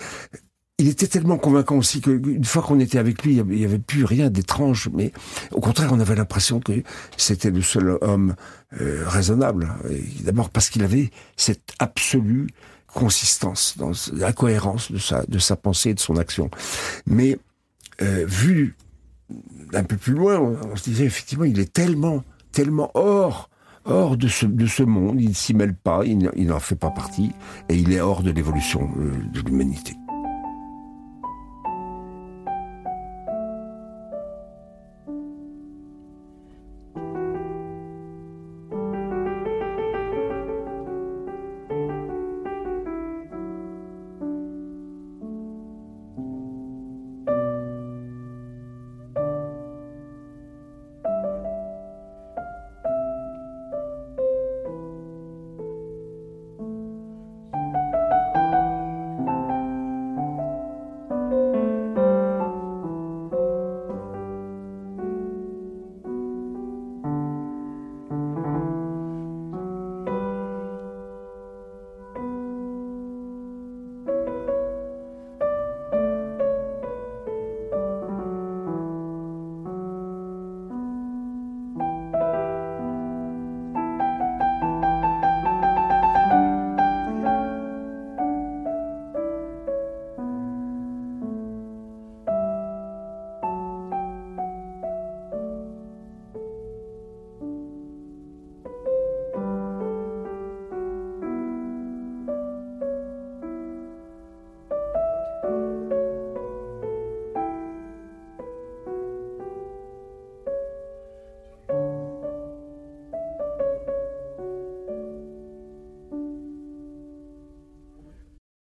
il 0.80 0.88
était 0.88 1.06
tellement 1.06 1.36
convaincant 1.36 1.76
aussi 1.76 2.00
qu'une 2.00 2.44
fois 2.44 2.62
qu'on 2.62 2.80
était 2.80 2.98
avec 2.98 3.22
lui, 3.22 3.36
il 3.36 3.44
n'y 3.44 3.66
avait 3.66 3.78
plus 3.78 4.04
rien 4.04 4.30
d'étrange, 4.30 4.88
mais 4.94 5.12
au 5.52 5.60
contraire, 5.60 5.90
on 5.92 6.00
avait 6.00 6.14
l'impression 6.14 6.58
que 6.58 6.82
c'était 7.18 7.50
le 7.50 7.60
seul 7.60 7.98
homme 8.00 8.34
euh, 8.80 9.04
raisonnable. 9.06 9.68
D'abord 10.20 10.48
parce 10.48 10.70
qu'il 10.70 10.82
avait 10.82 11.10
cette 11.36 11.74
absolue 11.80 12.46
consistance, 12.86 13.74
dans 13.76 13.92
la 14.14 14.32
cohérence 14.32 14.90
de 14.90 15.38
sa, 15.38 15.56
pensée 15.56 15.90
et 15.90 15.94
de 15.94 16.00
son 16.00 16.16
action. 16.16 16.50
Mais 17.06 17.38
euh, 18.00 18.24
vu 18.26 18.74
un 19.74 19.84
peu 19.84 19.98
plus 19.98 20.14
loin, 20.14 20.40
on, 20.40 20.76
se 20.76 20.84
disait 20.84 21.04
effectivement, 21.04 21.44
il 21.44 21.60
est 21.60 21.72
tellement, 21.72 22.24
tellement 22.52 22.90
hors 22.94 23.50
hors 23.86 24.16
de 24.16 24.28
ce, 24.28 24.46
de 24.46 24.66
ce 24.66 24.82
monde, 24.82 25.20
il 25.20 25.30
ne 25.30 25.34
s'y 25.34 25.54
mêle 25.54 25.74
pas, 25.74 26.02
il 26.04 26.46
n'en 26.46 26.60
fait 26.60 26.76
pas 26.76 26.90
partie, 26.90 27.32
et 27.70 27.76
il 27.76 27.92
est 27.92 28.00
hors 28.00 28.22
de 28.22 28.30
l'évolution 28.30 28.90
euh, 28.98 29.12
de 29.32 29.40
l'humanité. 29.40 29.94